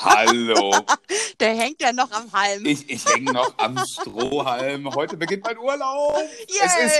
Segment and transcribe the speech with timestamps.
[0.00, 0.74] Hallo.
[1.40, 2.64] Der hängt ja noch am Halm.
[2.64, 4.94] Ich, ich hänge noch am Strohhalm.
[4.94, 6.16] Heute beginnt mein Urlaub.
[6.48, 6.86] Yay!
[6.86, 6.96] Ist,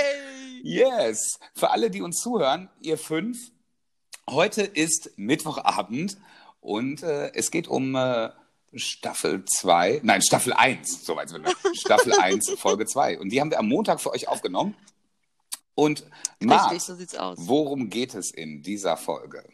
[0.62, 1.38] yes.
[1.54, 3.38] Für alle, die uns zuhören, ihr fünf,
[4.28, 6.18] heute ist Mittwochabend
[6.60, 8.30] und äh, es geht um äh,
[8.74, 11.54] Staffel 2, nein, Staffel 1, soweit sind wir.
[11.74, 13.20] Staffel 1, Folge 2.
[13.20, 14.74] Und die haben wir am Montag für euch aufgenommen.
[15.74, 16.04] Und
[16.40, 19.44] Marc, Richtig, so worum geht es in dieser Folge?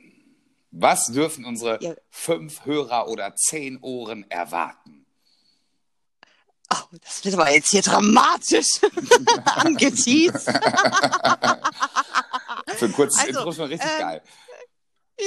[0.73, 1.95] Was dürfen unsere Ja.
[2.11, 5.05] fünf Hörer oder zehn Ohren erwarten?
[6.73, 8.80] Oh, das wird aber jetzt hier dramatisch
[9.45, 10.47] angeteased.
[12.77, 14.23] Für ein kurzes Also, Intro schon richtig ähm, geil.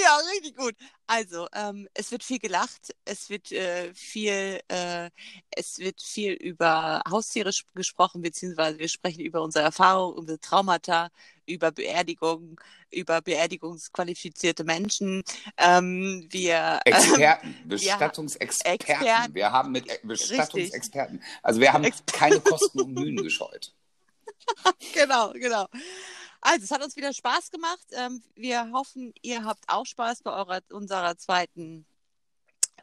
[0.01, 0.75] Ja, richtig gut.
[1.07, 5.09] Also, ähm, es wird viel gelacht, es wird äh, viel, äh,
[5.51, 11.09] es wird viel über Haustiere gesprochen, beziehungsweise wir sprechen über unsere Erfahrungen, unsere Traumata,
[11.45, 12.55] über Beerdigungen,
[12.91, 15.23] über beerdigungsqualifizierte Menschen.
[15.57, 18.87] Ähm, wir Experten, ja, Bestattungsexperten.
[18.87, 19.35] Experten.
[19.35, 21.21] Wir haben mit äh, Bestattungsexperten.
[21.43, 23.73] Also wir haben keine Kosten und Mühen gescheut.
[24.93, 25.67] Genau, genau.
[26.45, 27.87] Also, es hat uns wieder Spaß gemacht.
[27.91, 31.87] Ähm, wir hoffen, ihr habt auch Spaß bei eurer, unserer zweiten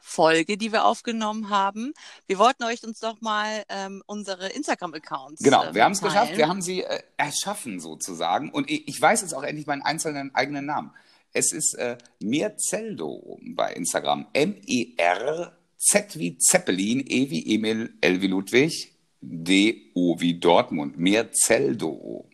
[0.01, 1.93] Folge, die wir aufgenommen haben.
[2.27, 5.41] Wir wollten euch uns doch mal ähm, unsere Instagram-Accounts.
[5.41, 6.35] Genau, äh, wir haben es geschafft.
[6.35, 8.51] Wir haben sie äh, erschaffen sozusagen.
[8.51, 10.91] Und ich, ich weiß jetzt auch endlich meinen einzelnen eigenen Namen.
[11.31, 14.27] Es ist äh, Mirzeldo bei Instagram.
[14.33, 20.97] M-E-R-Z wie Zeppelin, E wie Emil, L wie Ludwig, D-O wie Dortmund.
[20.97, 22.29] Mirzeldo.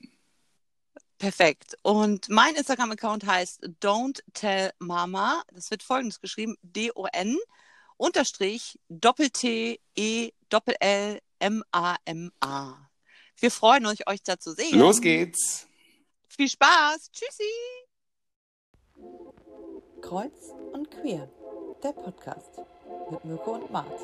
[1.20, 1.76] Perfekt.
[1.84, 5.44] Und mein Instagram-Account heißt Don't Tell Mama.
[5.54, 7.38] Das wird folgendes geschrieben: D-O-N
[7.98, 12.90] unterstrich Doppel-T E Doppel-L M-A-M-A.
[13.38, 14.80] Wir freuen uns, euch da zu sehen.
[14.80, 15.68] Los geht's.
[16.28, 17.12] Viel Spaß.
[17.12, 17.44] Tschüssi.
[20.02, 21.30] Kreuz und Queer,
[21.84, 22.60] der Podcast
[23.12, 24.00] mit Mirko und Mart.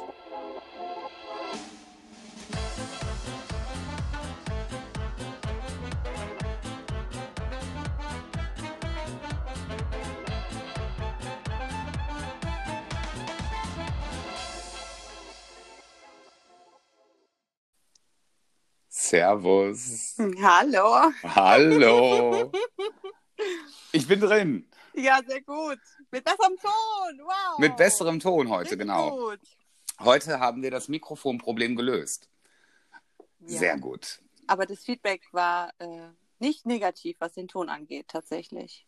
[19.15, 20.17] Servus.
[20.41, 21.11] Hallo.
[21.23, 22.51] Hallo.
[23.91, 24.69] Ich bin drin.
[24.93, 25.79] Ja, sehr gut.
[26.11, 27.19] Mit besserem Ton.
[27.25, 27.59] Wow.
[27.59, 29.29] Mit besserem Ton heute, Richtig genau.
[29.29, 29.39] Gut.
[29.99, 32.29] Heute haben wir das Mikrofonproblem gelöst.
[33.39, 33.59] Ja.
[33.59, 34.21] Sehr gut.
[34.47, 36.07] Aber das Feedback war äh,
[36.39, 38.85] nicht negativ, was den Ton angeht, tatsächlich.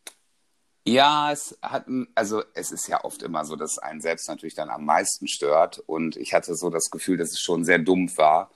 [0.85, 1.85] Ja, es hat,
[2.15, 5.79] also es ist ja oft immer so, dass einen selbst natürlich dann am meisten stört.
[5.79, 8.51] Und ich hatte so das Gefühl, dass es schon sehr dumpf war.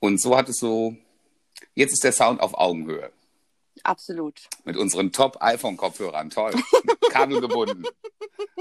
[0.00, 0.96] Und so hat es so,
[1.74, 3.12] jetzt ist der Sound auf Augenhöhe.
[3.82, 4.40] Absolut.
[4.64, 6.30] Mit unseren Top-iPhone-Kopfhörern.
[6.30, 6.54] Toll.
[7.10, 7.86] Kabelgebunden.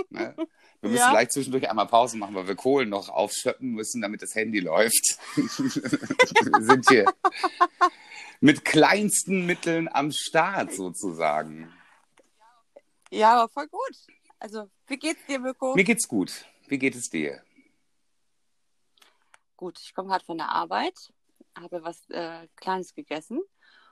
[0.10, 0.36] ne?
[0.82, 1.10] Wir müssen Ja.
[1.10, 5.18] vielleicht zwischendurch einmal Pause machen, weil wir Kohlen noch aufschöppen müssen, damit das Handy läuft.
[5.36, 7.06] wir sind hier
[8.40, 11.74] mit kleinsten Mitteln am Start sozusagen.
[13.12, 13.98] Ja, aber voll gut.
[14.40, 15.76] Also, wie geht's dir, Mirko?
[15.76, 16.46] Mir geht's gut.
[16.68, 17.42] Wie geht es dir?
[19.58, 21.12] Gut, ich komme gerade von der Arbeit,
[21.58, 23.42] habe was äh, Kleines gegessen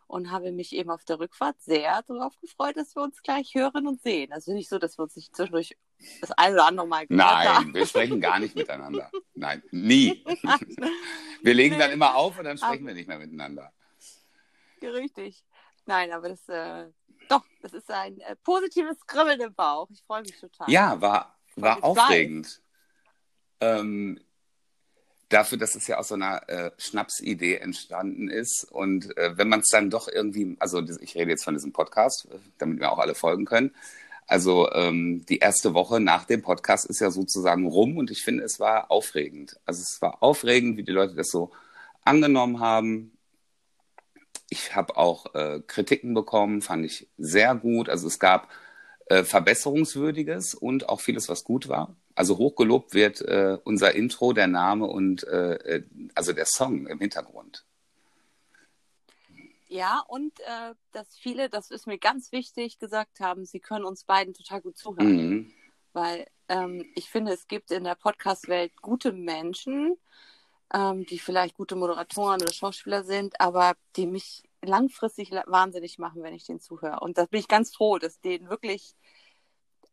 [0.08, 3.88] und habe mich eben auf der Rückfahrt sehr darauf gefreut, dass wir uns gleich hören
[3.88, 4.32] und sehen.
[4.32, 5.78] Also nicht so, dass wir uns nicht zwischendurch
[6.22, 7.74] das eine oder andere Mal gehört Nein, haben.
[7.74, 9.12] wir sprechen gar nicht miteinander.
[9.34, 10.24] Nein, nie.
[11.44, 13.72] Wir legen dann immer auf und dann sprechen wir nicht mehr miteinander.
[14.82, 15.46] Richtig.
[15.86, 16.90] Nein, aber das, äh,
[17.30, 19.88] doch, das ist ein äh, positives Kribbeln im Bauch.
[19.92, 20.70] Ich freue mich total.
[20.70, 22.62] Ja, war, war aufregend.
[23.62, 24.20] Ähm,
[25.30, 28.66] dafür, dass es ja aus so einer äh, Schnapsidee entstanden ist.
[28.72, 32.28] Und äh, wenn man es dann doch irgendwie, also ich rede jetzt von diesem Podcast,
[32.32, 33.72] äh, damit wir auch alle folgen können.
[34.28, 38.44] Also ähm, die erste Woche nach dem Podcast ist ja sozusagen rum und ich finde,
[38.44, 39.58] es war aufregend.
[39.66, 41.52] Also es war aufregend, wie die Leute das so
[42.04, 43.18] angenommen haben.
[44.50, 47.90] Ich habe auch äh, Kritiken bekommen, fand ich sehr gut.
[47.90, 48.50] Also es gab
[49.08, 51.96] äh, Verbesserungswürdiges und auch vieles, was gut war.
[52.18, 55.84] Also hochgelobt wird äh, unser Intro, der Name und äh, äh,
[56.16, 57.64] also der Song im Hintergrund.
[59.68, 64.04] Ja, und äh, dass viele, das ist mir ganz wichtig, gesagt haben, sie können uns
[64.04, 65.16] beiden total gut zuhören.
[65.16, 65.54] Mhm.
[65.94, 69.96] Weil ähm, ich finde, es gibt in der Podcast-Welt gute Menschen,
[70.74, 76.24] ähm, die vielleicht gute Moderatoren oder Schauspieler sind, aber die mich langfristig la- wahnsinnig machen,
[76.24, 77.02] wenn ich denen zuhöre.
[77.02, 78.96] Und da bin ich ganz froh, dass denen wirklich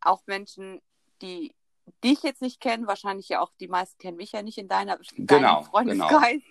[0.00, 0.81] auch Menschen,
[1.21, 1.53] die
[2.03, 4.99] dich jetzt nicht kennen, wahrscheinlich ja auch die meisten kennen mich ja nicht in deiner
[5.17, 6.43] Genau, deinem Freundeskreis,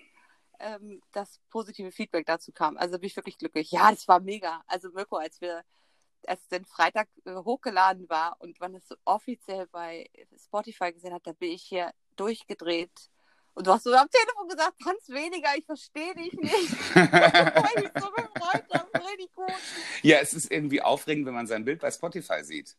[0.59, 2.77] ähm, das positive Feedback dazu kam.
[2.77, 3.71] Also bin ich wirklich glücklich.
[3.71, 4.63] Ja, das war mega.
[4.67, 5.63] Also Mirko, als wir
[6.27, 11.13] als es den Freitag äh, hochgeladen war und man es so offiziell bei Spotify gesehen
[11.13, 13.09] hat, da bin ich hier durchgedreht.
[13.55, 16.53] Und du hast so am Telefon gesagt, Tanz weniger, ich verstehe dich nicht.
[16.95, 19.51] ich mich so gefreut, das richtig gut.
[20.01, 22.75] Ja, es ist irgendwie aufregend, wenn man sein Bild bei Spotify sieht.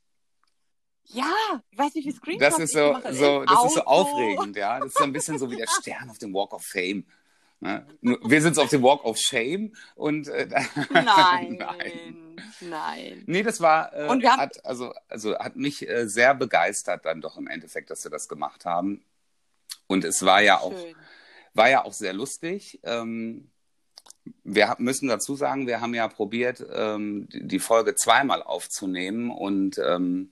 [1.06, 4.78] Ja, ich weiß nicht, wie Screenshots Das ist so, so, das ist so aufregend, ja.
[4.78, 7.04] Das ist so ein bisschen so wie der Stern auf dem Walk of Fame.
[7.60, 7.86] Ne?
[8.00, 10.48] Wir sind so auf dem Walk of Shame und äh,
[10.90, 13.22] nein, nein, nein.
[13.26, 17.04] Nee, das war äh, Und wir haben- hat, also, also hat mich äh, sehr begeistert
[17.04, 19.04] dann doch im Endeffekt, dass wir das gemacht haben.
[19.86, 20.94] Und es war ja auch, Schön.
[21.54, 22.80] war ja auch sehr lustig.
[22.82, 23.50] Ähm,
[24.42, 29.78] wir müssen dazu sagen, wir haben ja probiert, ähm, die die Folge zweimal aufzunehmen und
[29.78, 30.30] ähm,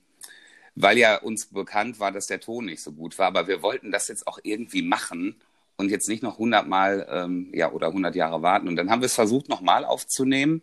[0.75, 3.91] weil ja uns bekannt war, dass der Ton nicht so gut war, aber wir wollten
[3.91, 5.35] das jetzt auch irgendwie machen
[5.77, 8.67] und jetzt nicht noch 100 Mal ähm, ja, oder 100 Jahre warten.
[8.67, 10.61] Und dann haben wir es versucht, nochmal aufzunehmen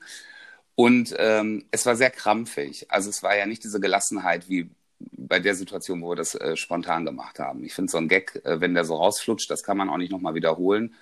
[0.75, 2.87] und ähm, es war sehr krampfig.
[2.91, 6.57] Also es war ja nicht diese Gelassenheit wie bei der Situation, wo wir das äh,
[6.57, 7.65] spontan gemacht haben.
[7.65, 10.11] Ich finde so ein Gag, äh, wenn der so rausflutscht, das kann man auch nicht
[10.11, 10.95] nochmal wiederholen.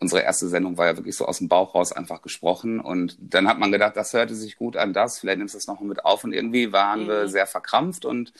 [0.00, 3.46] Unsere erste Sendung war ja wirklich so aus dem Bauch raus einfach gesprochen und dann
[3.46, 6.04] hat man gedacht, das hörte sich gut an, das, vielleicht nimmst du es noch mit
[6.04, 7.28] auf und irgendwie waren wir Mhm.
[7.28, 8.32] sehr verkrampft und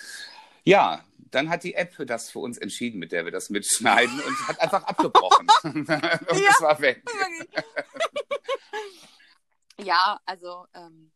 [0.64, 4.48] ja, dann hat die App das für uns entschieden, mit der wir das mitschneiden und
[4.48, 5.46] hat einfach abgebrochen.
[5.62, 7.02] und es war weg.
[9.82, 11.10] Ja, also ähm,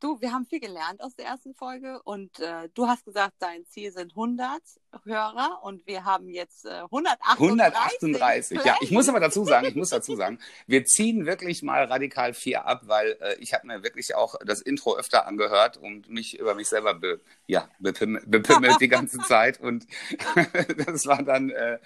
[0.00, 3.66] du, wir haben viel gelernt aus der ersten Folge und äh, du hast gesagt, dein
[3.66, 4.60] Ziel sind 100
[5.04, 7.40] Hörer und wir haben jetzt äh, 138.
[7.40, 8.64] 138.
[8.64, 12.34] Ja, ich muss aber dazu sagen, ich muss dazu sagen, wir ziehen wirklich mal radikal
[12.34, 16.38] vier ab, weil äh, ich habe mir wirklich auch das Intro öfter angehört und mich
[16.38, 19.86] über mich selber be, ja, bepimmelt, bepimmelt die ganze Zeit und
[20.86, 21.78] das war dann äh,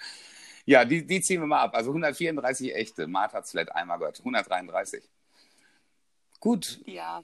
[0.65, 1.75] ja, die, die ziehen wir mal ab.
[1.75, 3.07] Also 134 echte.
[3.07, 4.19] Martha vielleicht einmal gehört.
[4.19, 5.03] 133.
[6.39, 6.79] Gut.
[6.85, 7.23] Ja.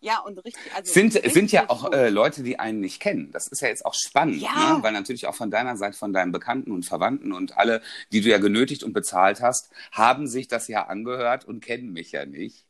[0.00, 0.74] Ja, und richtig.
[0.74, 3.30] Also Sind, richtig sind ja auch äh, Leute, die einen nicht kennen.
[3.32, 4.76] Das ist ja jetzt auch spannend, Ja.
[4.76, 4.82] ne?
[4.82, 7.82] weil natürlich auch von deiner Seite, von deinen Bekannten und Verwandten und alle,
[8.12, 12.12] die du ja genötigt und bezahlt hast, haben sich das ja angehört und kennen mich
[12.12, 12.66] ja nicht.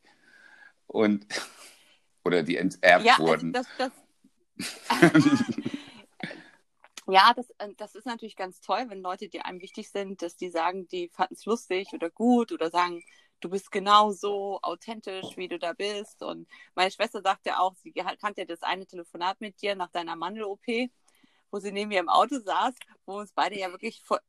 [0.87, 1.25] Und
[2.25, 3.53] oder die enterbt ja, also wurden.
[3.53, 3.91] das, das,
[7.07, 10.35] ja, das, äh, das ist natürlich ganz toll, wenn Leute, die einem wichtig sind, dass
[10.37, 13.03] die sagen, die fanden es lustig oder gut oder sagen,
[13.41, 16.21] du bist genauso authentisch, wie du da bist.
[16.23, 19.91] Und meine Schwester sagt ja auch, sie kannte ja das eine Telefonat mit dir nach
[19.91, 20.65] deiner Mandel-OP,
[21.49, 22.73] wo sie neben mir im Auto saß,
[23.05, 24.21] wo uns beide ja wirklich vor,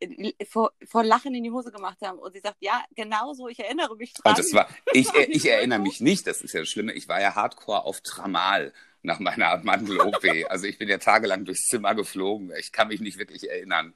[0.49, 2.19] vor, vor Lachen in die Hose gemacht haben.
[2.19, 4.33] Und sie sagt, ja, genauso, ich erinnere mich dran.
[4.33, 7.21] Und das war, ich, ich erinnere mich nicht, das ist ja das Schlimme, ich war
[7.21, 8.73] ja hardcore auf Tramal
[9.03, 10.25] nach meiner Mandel-OP.
[10.49, 12.53] Also ich bin ja tagelang durchs Zimmer geflogen.
[12.59, 13.95] Ich kann mich nicht wirklich erinnern.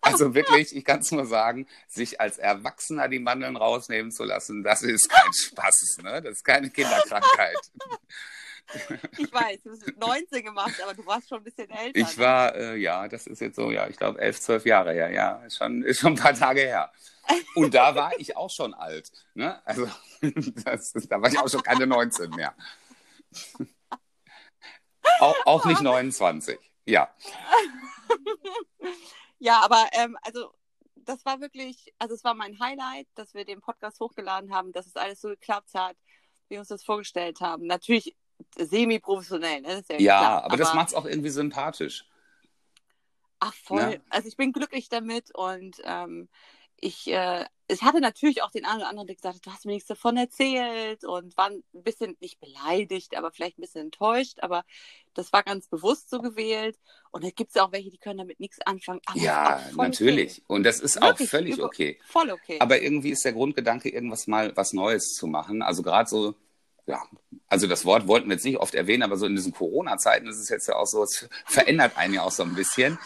[0.00, 4.62] Also wirklich, ich kann es nur sagen, sich als Erwachsener die Mandeln rausnehmen zu lassen,
[4.62, 6.22] das ist kein Spaß, ne?
[6.22, 7.56] Das ist keine Kinderkrankheit.
[9.18, 11.98] Ich weiß, du hast 19 gemacht, aber du warst schon ein bisschen älter.
[11.98, 12.24] Ich ne?
[12.24, 15.42] war, äh, ja, das ist jetzt so, ja, ich glaube elf, zwölf Jahre her, ja,
[15.44, 16.90] ist schon, ist schon ein paar Tage her.
[17.54, 19.60] Und da war ich auch schon alt, ne?
[19.66, 19.88] Also
[20.64, 22.54] das, da war ich auch schon keine 19 mehr.
[25.20, 27.14] Auch, auch nicht 29, ja.
[29.38, 30.54] Ja, aber ähm, also
[30.94, 34.86] das war wirklich, also es war mein Highlight, dass wir den Podcast hochgeladen haben, dass
[34.86, 35.96] es alles so geklappt hat,
[36.48, 37.66] wie wir uns das vorgestellt haben.
[37.66, 38.16] Natürlich
[38.56, 39.84] semi-professionell, ne?
[39.88, 42.06] Ja, Ja, klar, aber das macht es auch irgendwie sympathisch.
[43.40, 43.92] Ach voll.
[43.94, 44.00] Ja.
[44.08, 46.28] Also ich bin glücklich damit und ähm,
[46.84, 49.64] ich, äh, ich hatte natürlich auch den einen oder anderen, der gesagt hat, du hast
[49.64, 54.40] mir nichts davon erzählt und war ein bisschen nicht beleidigt, aber vielleicht ein bisschen enttäuscht,
[54.40, 54.64] aber
[55.14, 56.76] das war ganz bewusst so gewählt.
[57.10, 59.00] Und da gibt es ja auch welche, die können damit nichts anfangen.
[59.06, 60.42] Aber Ja, natürlich.
[60.46, 61.06] Und das ist Okay.
[61.06, 61.98] auch Wirklich, völlig okay.
[62.04, 62.58] Voll okay.
[62.60, 65.62] Aber irgendwie ist der Grundgedanke, irgendwas mal was Neues zu machen.
[65.62, 66.34] Also gerade so,
[66.86, 67.02] ja,
[67.48, 70.38] also das Wort wollten wir jetzt nicht oft erwähnen, aber so in diesen Corona-Zeiten ist
[70.38, 72.98] es jetzt ja auch so, es verändert einen ja auch so ein bisschen.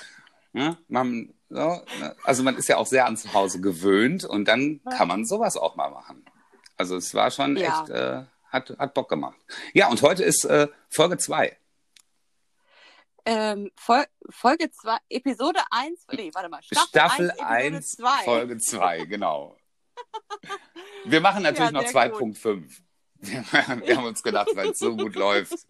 [0.52, 4.46] Ja, man, so, ne, also man ist ja auch sehr an zu Hause gewöhnt und
[4.46, 6.24] dann kann man sowas auch mal machen.
[6.76, 7.80] Also es war schon Ja.
[7.82, 9.38] echt, äh, hat, hat Bock gemacht.
[9.74, 11.56] Ja, und heute ist äh, Folge 2.
[13.24, 18.24] Ähm, Fol Folge 2, Episode 1, nee, warte mal, Staffel, Staffel 1, 1, Episode 2.
[18.24, 19.56] Folge 2, genau.
[21.04, 22.80] Wir machen natürlich Ja, noch sehr 2.5.
[23.20, 23.44] Wir,
[23.86, 25.52] wir haben uns gedacht, weil es so gut läuft.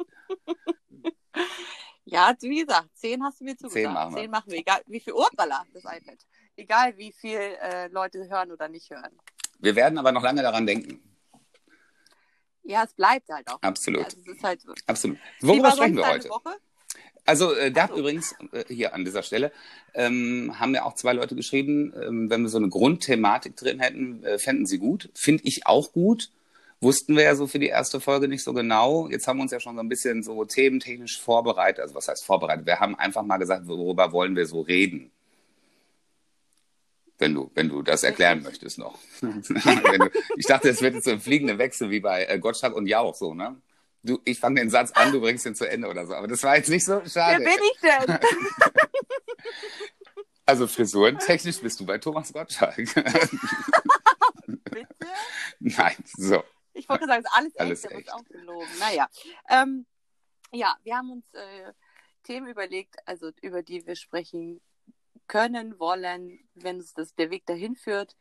[2.11, 3.85] Ja, wie gesagt, 10 hast du mir zugesagt.
[3.85, 4.23] 10 machen wir.
[4.23, 6.19] 10 machen wir, egal wie viel Urbala das iPad.
[6.57, 9.13] Egal wie viel äh, Leute hören oder nicht hören.
[9.59, 11.03] Wir werden aber noch lange daran denken.
[12.63, 13.61] Ja, es bleibt halt auch.
[13.63, 14.05] Absolut.
[14.05, 14.73] Also, es ist halt so.
[14.87, 15.19] Absolut.
[15.41, 16.29] Worüber sprechen wir heute?
[16.31, 16.57] Woche?
[17.27, 17.97] Also äh, da so.
[17.97, 19.53] übrigens äh, hier an dieser Stelle
[19.93, 24.25] ähm, haben ja auch zwei Leute geschrieben, ähm, wenn wir so eine Grundthematik drin hätten,
[24.25, 25.11] äh, fänden sie gut.
[25.15, 26.31] Finde ich auch gut.
[26.81, 29.09] Wussten wir ja so für die erste Folge nicht so genau.
[29.09, 31.81] Jetzt haben wir uns ja schon so ein bisschen so thementechnisch vorbereitet.
[31.81, 32.67] Also was heißt vorbereitet?
[32.67, 35.11] Wir haben einfach mal gesagt, worüber wollen wir so reden?
[37.19, 38.97] Wenn du, wenn du das erklären möchtest noch.
[39.21, 42.87] du, ich dachte, es wird jetzt so ein fliegender Wechsel wie bei äh, Gottschalk und
[42.87, 43.61] Jauch so, ne?
[44.05, 46.15] Du, ich fange den Satz an, du bringst ihn zu Ende oder so.
[46.15, 47.45] Aber das war jetzt nicht so schade.
[47.45, 48.19] Wer bin ich denn?
[50.49, 52.75] Also frisurentechnisch bist du bei Thomas Gottschalk.
[54.47, 54.87] Bitte?
[55.59, 56.43] Nein, so.
[56.79, 58.13] Ich wollte sagen, es ist alles, Alles echt, es echt.
[58.15, 58.79] auch gelogen.
[58.79, 59.09] Naja.
[59.49, 59.85] Ähm,
[60.53, 61.73] ja, wir haben uns äh,
[62.23, 64.61] Themen überlegt, also über die wir sprechen
[65.27, 68.17] können, wollen, wenn uns das der Weg dahin führt.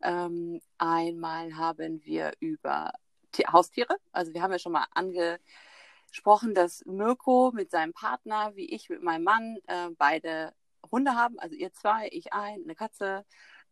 [0.00, 2.92] Ähm, einmal haben wir über
[3.32, 3.96] Ti- Haustiere.
[4.10, 9.02] Also wir haben ja schon mal angesprochen, dass Mirko mit seinem Partner, wie ich mit
[9.02, 10.54] meinem Mann, äh, beide
[10.90, 11.38] Hunde haben.
[11.38, 13.26] Also ihr zwei, ich ein, eine Katze.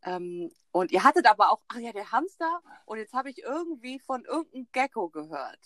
[0.06, 2.60] Ähm, und ihr hattet aber auch, ach ja, der Hamster.
[2.86, 5.58] Und jetzt habe ich irgendwie von irgendeinem Gecko gehört.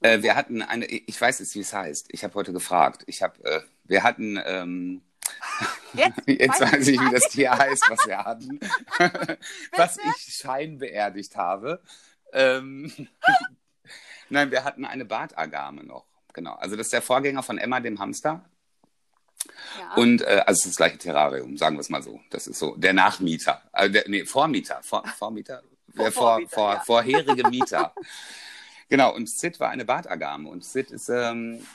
[0.00, 2.06] Äh, wir hatten eine, ich weiß jetzt, wie es heißt.
[2.10, 3.04] Ich habe heute gefragt.
[3.06, 5.02] Ich habe, äh, wir hatten, ähm,
[5.94, 8.60] Jetzt, jetzt weiß ich wie das Tier heißt, was wir hatten,
[9.72, 11.82] was ich scheinbeerdigt habe.
[12.32, 12.92] Ähm,
[14.28, 16.06] Nein, wir hatten eine Bartagame noch.
[16.32, 16.54] Genau.
[16.54, 18.44] Also das ist der Vorgänger von Emma, dem Hamster.
[19.78, 19.94] Ja.
[19.96, 22.20] Und äh, also es ist das gleiche Terrarium, sagen wir es mal so.
[22.30, 25.62] Das ist so der Nachmieter, äh, der, nee, Vormieter, Vor, Vormieter,
[25.94, 26.80] vor, Vormieter, vor, ja.
[26.80, 27.94] vorherige Mieter.
[28.88, 29.14] genau.
[29.14, 31.66] Und Sid war eine Bartagame und Sid ist ähm,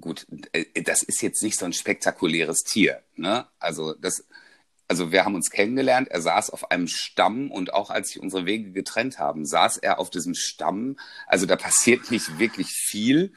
[0.00, 0.26] gut.
[0.52, 3.46] Äh, das ist jetzt nicht so ein spektakuläres Tier, ne?
[3.58, 4.24] Also das.
[4.90, 8.46] Also wir haben uns kennengelernt, er saß auf einem Stamm und auch als sich unsere
[8.46, 10.96] Wege getrennt haben, saß er auf diesem Stamm.
[11.26, 13.34] Also da passiert nicht wirklich viel.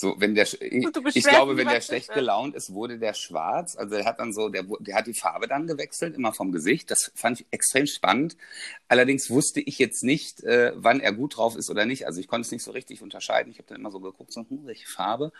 [0.00, 2.14] So, wenn der, ich, ich glaube, wenn der du schlecht beschwerst.
[2.14, 3.74] gelaunt ist, wurde der schwarz.
[3.74, 6.92] Also er hat dann so, der, der hat die Farbe dann gewechselt, immer vom Gesicht.
[6.92, 8.36] Das fand ich extrem spannend.
[8.86, 12.06] Allerdings wusste ich jetzt nicht, äh, wann er gut drauf ist oder nicht.
[12.06, 13.50] Also ich konnte es nicht so richtig unterscheiden.
[13.50, 15.32] Ich habe dann immer so geguckt, so, hm, welche Farbe.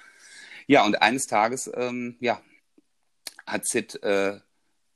[0.67, 2.43] Ja, und eines Tages, ähm, ja,
[3.47, 4.41] hat Sid äh,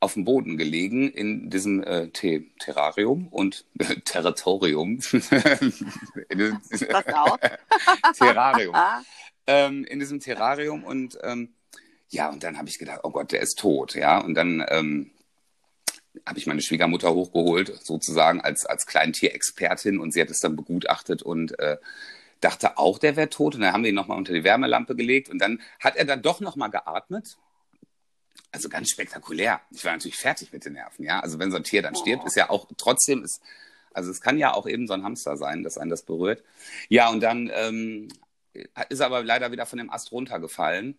[0.01, 3.65] auf dem Boden gelegen in diesem äh, Te Terrarium und
[4.05, 4.99] Territorium.
[6.29, 7.39] In diesem- Das auch.
[8.19, 8.75] Terrarium
[9.47, 11.55] ähm, in diesem Terrarium und ähm,
[12.09, 15.13] ja, und dann habe ich gedacht, oh Gott, der ist tot, ja, und dann ähm,
[16.27, 21.23] habe ich meine Schwiegermutter hochgeholt, sozusagen als, als Kleintierexpertin und sie hat es dann begutachtet
[21.23, 21.79] und äh,
[22.41, 25.31] dachte auch, der wäre tot und dann haben wir ihn nochmal unter die Wärmelampe gelegt
[25.31, 27.37] und dann hat er dann doch nochmal geatmet.
[28.51, 29.61] Also ganz spektakulär.
[29.71, 31.21] Ich war natürlich fertig mit den Nerven, ja.
[31.21, 33.41] Also wenn so ein Tier dann stirbt, ist ja auch trotzdem, ist,
[33.95, 36.43] also es kann ja auch eben so ein Hamster sein, dass einen das berührt.
[36.89, 38.09] Ja, und dann ähm,
[38.89, 40.99] ist er aber leider wieder von dem Ast runtergefallen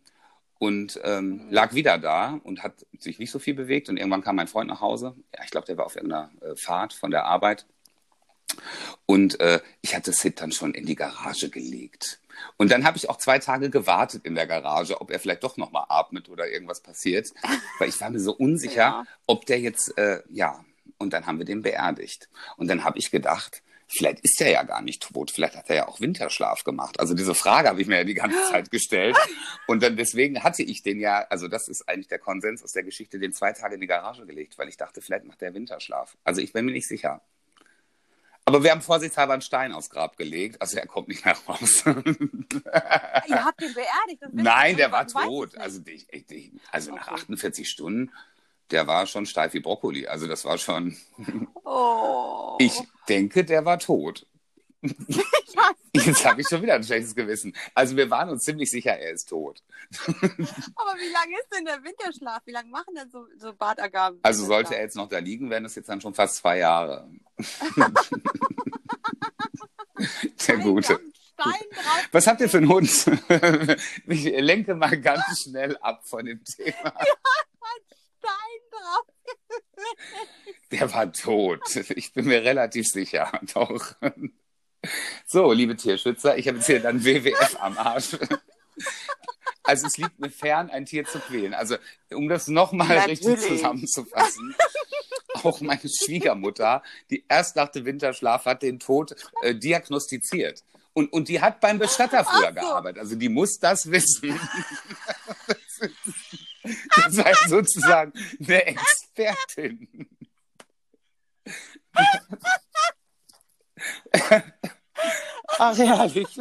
[0.60, 3.90] und ähm, lag wieder da und hat sich nicht so viel bewegt.
[3.90, 5.16] Und irgendwann kam mein Freund nach Hause.
[5.36, 7.66] Ja, ich glaube, der war auf irgendeiner äh, Fahrt von der Arbeit.
[9.06, 12.20] Und äh, ich hatte Sid dann schon in die Garage gelegt.
[12.58, 15.58] Und dann habe ich auch zwei Tage gewartet in der Garage, ob er vielleicht doch
[15.58, 17.32] nochmal atmet oder irgendwas passiert.
[17.80, 19.04] Weil ich war mir so unsicher, Ja.
[19.28, 20.64] ob der jetzt, äh, ja.
[20.98, 22.30] Und dann haben wir den beerdigt.
[22.58, 23.64] Und dann habe ich gedacht,
[23.98, 25.32] vielleicht ist er ja gar nicht tot.
[25.32, 27.00] Vielleicht hat er ja auch Winterschlaf gemacht.
[27.00, 29.18] Also diese Frage habe ich mir ja die ganze Zeit gestellt.
[29.68, 32.84] Und dann deswegen hatte ich den ja, also das ist eigentlich der Konsens aus der
[32.84, 36.18] Geschichte, den zwei Tage in die Garage gelegt, weil ich dachte, vielleicht macht er Winterschlaf.
[36.24, 37.22] Also ich bin mir nicht sicher.
[38.46, 41.84] Aber wir haben vorsichtshalber einen Stein aufs Grab gelegt, also er kommt nicht mehr raus.
[41.86, 44.22] ihr habt den beerdigt.
[44.34, 45.58] Nein, der war tot.
[45.58, 47.22] Also, ich, ich, also nach Okay.
[47.22, 48.12] 48 Stunden,
[48.74, 50.08] der war schon steif wie Brokkoli.
[50.08, 50.98] Also das war schon.
[51.64, 52.58] Oh.
[52.60, 52.74] Ich
[53.08, 54.26] denke, der war tot.
[55.94, 57.56] Jetzt habe ich schon wieder ein schlechtes Gewissen.
[57.74, 59.64] Also wir waren uns ziemlich sicher, er ist tot.
[59.92, 62.42] Aber wie lange ist denn der Winterschlaf?
[62.46, 64.20] Wie lange machen denn so, so Bartagaben?
[64.24, 67.10] Also sollte er jetzt noch da liegen, wären das jetzt dann schon fast zwei Jahre.
[70.48, 71.00] Der Gute.
[72.12, 72.90] Was habt ihr für einen Hund?
[74.08, 76.94] Ich lenke mal ganz schnell ab von dem Thema.
[76.94, 77.53] Stein
[78.74, 79.06] drauf.
[80.72, 81.76] Der war tot.
[81.96, 83.32] Ich bin mir relativ sicher.
[83.54, 83.96] Doch.
[85.26, 88.18] So, liebe Tierschützer, ich habe jetzt hier dann WWF am Arsch.
[89.64, 91.54] Also es liegt mir fern, ein Tier zu quälen.
[91.54, 91.78] Also
[92.12, 94.56] um das nochmal richtig zusammenzufassen.
[95.36, 100.64] Auch meine Schwiegermutter, die erst nach dem Winterschlaf hat den Tod äh, diagnostiziert.
[100.94, 102.54] Und, und die hat beim Bestatter früher so.
[102.54, 103.00] gearbeitet.
[103.00, 104.40] Also die muss das wissen.
[105.48, 105.90] Das
[106.64, 110.10] war sozusagen eine Expertin.
[115.60, 116.40] Ach, herrlich.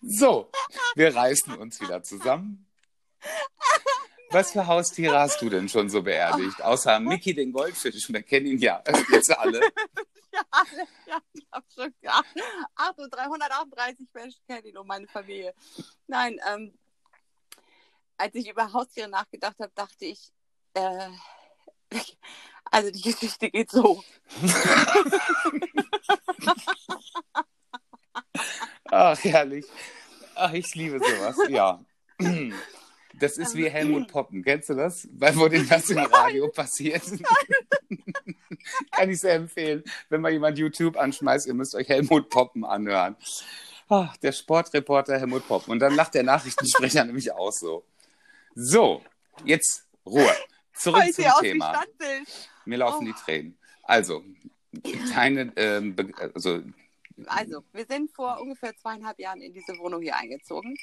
[0.00, 0.50] So,
[0.94, 2.66] wir reißen uns wieder zusammen.
[4.36, 6.60] Was für Haustiere hast du denn schon so beerdigt?
[6.60, 9.60] Außer Mickey den Goldfisch, wir kennen ihn ja jetzt alle.
[10.30, 10.86] Ja, alle.
[11.06, 12.20] Ja, ich habe schon ja,
[12.76, 15.54] 338 Menschen kennen ihn und meine Familie.
[16.06, 16.74] Nein, ähm,
[18.18, 20.30] als ich über Haustiere nachgedacht habe, dachte ich,
[20.74, 21.08] äh,
[22.70, 24.04] also die Geschichte geht so.
[28.90, 29.64] Ach, herrlich.
[30.34, 31.80] Ach, ich liebe sowas, ja.
[33.18, 34.42] Das ist wie Helmut Poppen.
[34.44, 35.08] Kennst du das?
[35.12, 37.02] Weil wo denn das im Radio passiert?
[38.90, 39.82] Kann ich sehr empfehlen.
[40.08, 43.16] Wenn mal jemand YouTube anschmeißt, ihr müsst euch Helmut Poppen anhören.
[43.88, 45.72] Ach, der Sportreporter Helmut Poppen.
[45.72, 47.84] Und dann lacht der Nachrichtensprecher nämlich auch so.
[48.54, 49.02] So,
[49.44, 50.30] jetzt Ruhe.
[50.74, 51.82] Zurück Weil zum Thema.
[52.64, 53.12] Mir laufen Oh.
[53.12, 53.58] die Tränen.
[53.84, 54.24] Also,
[55.12, 55.94] keine, ähm,
[56.34, 56.62] also,
[57.26, 60.76] Also, wir sind vor ungefähr zweieinhalb Jahren in diese Wohnung hier eingezogen.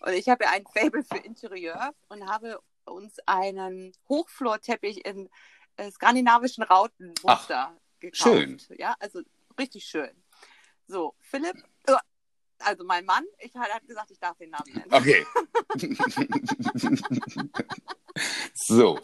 [0.00, 5.28] Und ich habe ja ein Fable für Interieur und habe uns einen Hochflorteppich in
[5.76, 8.22] äh, skandinavischen Rautenmuster gekauft.
[8.22, 8.60] schön.
[8.76, 9.20] Ja, also
[9.58, 10.10] richtig schön.
[10.86, 11.96] So, Philipp, äh,
[12.60, 14.92] also mein Mann, ich hat hat gesagt, ich darf den Namen nennen.
[14.92, 15.24] okay.
[18.54, 18.98] so,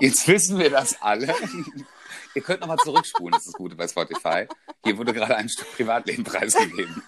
[0.00, 1.34] jetzt wissen wir das alle.
[2.36, 4.46] Ihr könnt nochmal zurückspulen, das ist das Gute bei Spotify.
[4.84, 7.02] Hier wurde gerade ein Stück Privatleben preisgegeben.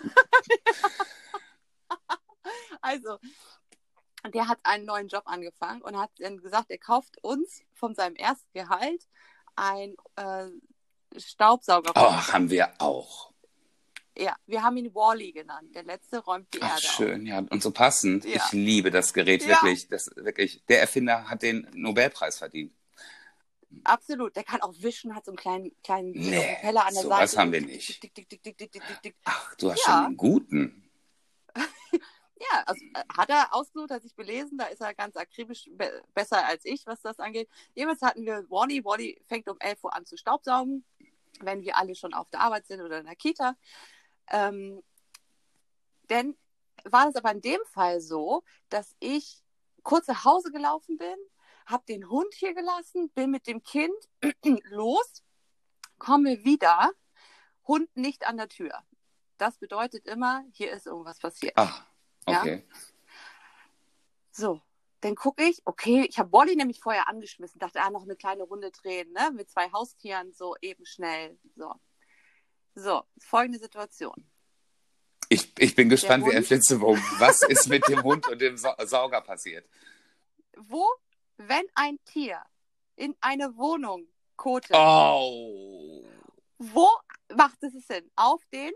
[2.80, 3.18] Also,
[4.32, 8.16] der hat einen neuen Job angefangen und hat dann gesagt, er kauft uns von seinem
[8.16, 9.06] ersten Gehalt
[9.54, 10.46] ein äh,
[11.18, 11.92] Staubsauger.
[11.94, 13.30] Oh, haben wir auch.
[14.16, 15.74] Ja, wir haben ihn Wally genannt.
[15.74, 17.38] Der letzte räumt die Ach, Erde schön, ja.
[17.38, 18.24] Und so passend.
[18.24, 18.36] Ja.
[18.36, 19.48] Ich liebe das Gerät Ja.
[19.48, 19.88] wirklich.
[19.88, 20.64] Das, wirklich.
[20.68, 22.72] Der Erfinder hat den Nobelpreis verdient.
[23.84, 24.34] Absolut.
[24.36, 27.40] Der kann auch wischen, hat so einen kleinen, kleinen Nee, Propeller an der sowas Seite.
[27.42, 28.02] haben wir nicht.
[28.02, 28.28] Dick, dick,
[29.02, 29.16] dick.
[29.24, 29.92] Ach, du hast Ja.
[29.92, 30.90] schon einen guten.
[32.40, 36.04] Ja, also äh, hat er ausgesucht, hat sich belesen, da ist er ganz akribisch be
[36.14, 37.48] besser als ich, was das angeht.
[37.74, 38.84] Jeweils hatten wir Wally.
[38.84, 40.84] Wally fängt um 11 Uhr an zu staubsaugen,
[41.40, 43.56] wenn wir alle schon auf der Arbeit sind oder in der Kita.
[44.28, 44.80] Ähm,
[46.10, 46.36] denn
[46.84, 49.42] war es aber in dem Fall so, dass ich
[49.82, 51.16] kurz nach Hause gelaufen bin,
[51.68, 53.94] habe den Hund hier gelassen, bin mit dem Kind
[54.70, 55.22] los,
[55.98, 56.92] komme wieder,
[57.66, 58.72] Hund nicht an der Tür.
[59.36, 61.52] Das bedeutet immer, hier ist irgendwas passiert.
[61.56, 61.84] Ach,
[62.26, 62.40] Ja.
[62.40, 62.66] okay.
[64.32, 64.62] So,
[65.00, 68.44] dann gucke ich, okay, ich habe Wally nämlich vorher angeschmissen, dachte, ah, noch eine kleine
[68.44, 71.74] Runde drehen, ne, mit zwei Haustieren, so eben schnell, so.
[72.74, 74.14] So, folgende Situation.
[75.28, 77.02] Ich, ich bin gespannt wie ein Flitzebogen.
[77.18, 79.68] Was ist mit dem Hund und dem Sa Sauger passiert?
[80.56, 80.86] Wo,
[81.38, 82.40] wenn ein Tier
[82.96, 86.04] in eine Wohnung kotet, Oh.
[86.58, 86.88] wo
[87.34, 88.10] macht es Sinn?
[88.16, 88.72] Auf den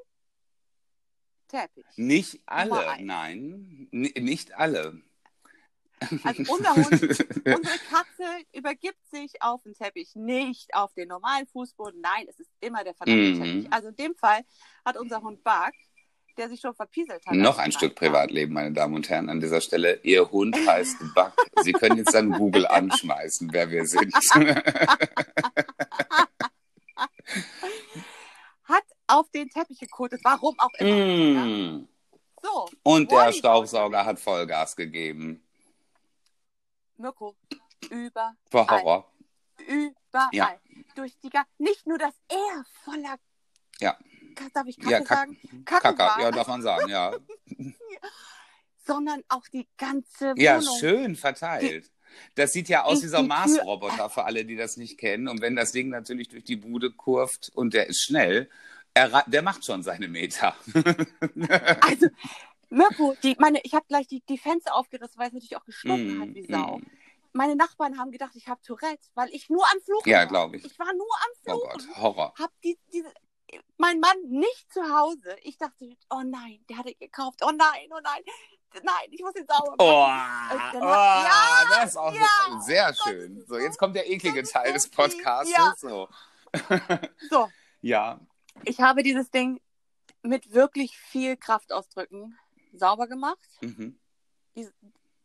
[1.48, 1.84] Teppich.
[1.96, 3.88] Nicht alle, nein.
[3.90, 5.02] Nicht alle.
[6.24, 6.90] Also unser Hund,
[7.46, 12.00] unsere Katze übergibt sich auf den Teppich, nicht auf den normalen Fußboden.
[12.00, 13.42] Nein, es ist immer der verdammte Mhm.
[13.42, 13.72] Teppich.
[13.72, 14.40] Also in dem Fall
[14.84, 15.72] hat unser Hund Buck,
[16.36, 17.34] der sich schon verpieselt hat.
[17.34, 17.94] Noch ein Stück.
[17.94, 20.00] Privatleben, meine Damen und Herren, an dieser Stelle.
[20.02, 21.32] Ihr Hund heißt Buck.
[21.62, 24.14] Sie können jetzt dann Google anschmeißen, wer wir sind.
[28.64, 30.88] Hat auf den Teppich gekotet, warum auch immer.
[30.90, 31.44] Ja?
[31.44, 31.88] Mm.
[32.42, 35.42] So, Und der Staubsauger hat Vollgas gegeben.
[36.96, 37.36] Mirko,
[37.90, 39.12] über, War Horror.
[39.58, 40.28] überall.
[40.32, 40.58] Ja.
[40.96, 43.16] Durch die Ga nicht nur, dass er voller,
[43.80, 43.96] Ja.
[44.54, 45.64] Darf ich Kacke Ja, Kack- sagen?
[45.64, 47.12] Kacke Kacker, war, ja, darf man sagen, ja.
[48.84, 50.36] sondern auch die ganze Wohnung.
[50.38, 51.90] Ja, schön verteilt.
[52.34, 55.28] Das sieht ja aus wie so ein Mars-Roboter für alle, die das nicht kennen.
[55.28, 58.50] Und wenn das Ding natürlich durch die Bude kurft und der ist schnell,
[58.92, 60.54] er, der macht schon seine Meter.
[61.80, 62.08] Also,
[62.68, 66.20] Mirko, die, meine, ich habe gleich die, die Fenster aufgerissen, weil es natürlich auch gestunken
[66.20, 66.78] hat wie Mm, Sau.
[66.78, 66.86] mm.
[67.34, 70.26] Meine Nachbarn haben gedacht, ich habe Tourette, weil ich nur am Fluchen Ja, war.
[70.26, 70.64] glaube ich.
[70.66, 71.88] Ich war nur am Oh Fluchen.
[71.88, 72.34] Gott, Horror.
[72.38, 73.08] Hab die, diese,
[73.78, 75.36] mein Mann nicht zu Hause.
[75.42, 77.40] Ich dachte, oh nein, der hat ihn gekauft.
[77.42, 78.22] Oh nein, oh nein.
[78.82, 79.80] Nein, ich muss ihn sauber machen.
[79.80, 83.44] Oh, dann oh hat- ja, das ist auch ja, sehr schön.
[83.46, 84.88] So, jetzt kommt der eklige Teil des.
[84.88, 85.52] Podcasts.
[85.52, 85.74] Ja.
[85.76, 86.08] So.
[87.28, 87.50] So,
[87.82, 88.18] ja,
[88.64, 89.60] ich habe dieses Ding
[90.22, 92.38] mit wirklich viel Kraftausdrücken
[92.72, 93.46] sauber gemacht.
[93.60, 93.98] mhm.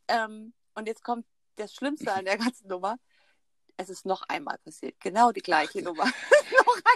[0.09, 1.25] Ähm, und jetzt kommt
[1.57, 2.97] das Schlimmste an der ganzen Nummer.
[3.77, 4.95] Es ist noch einmal passiert.
[4.99, 6.05] Genau die gleiche Nummer.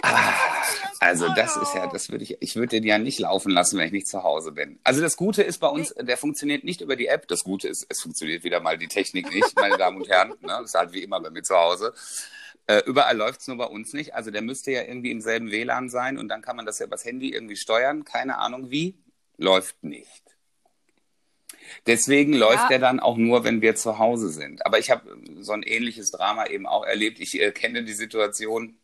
[0.02, 0.96] passiert.
[1.00, 3.78] Also Oh das ist ja, das würde ich, ich würde den ja nicht laufen lassen,
[3.78, 4.78] wenn ich nicht zu Hause bin.
[4.82, 7.28] Also das Gute ist bei uns, der funktioniert nicht über die App.
[7.28, 10.30] Das Gute ist, es funktioniert wieder mal die Technik nicht, meine Damen und Herren.
[10.30, 10.36] Ne?
[10.42, 11.94] Das ist halt wie immer bei mir zu Hause.
[12.66, 14.14] Äh, überall läuft's nur bei uns nicht.
[14.14, 16.86] Also der müsste ja irgendwie im selben WLAN sein und dann kann man das ja
[16.86, 18.04] übers Handy irgendwie steuern.
[18.04, 18.98] Keine Ahnung wie.
[19.36, 20.21] Läuft nicht.
[21.86, 22.68] Deswegen läuft Ja.
[22.68, 24.64] der dann auch nur, wenn wir zu Hause sind.
[24.66, 27.20] Aber ich habe so ein ähnliches Drama eben auch erlebt.
[27.20, 28.78] Ich äh, kenne die Situation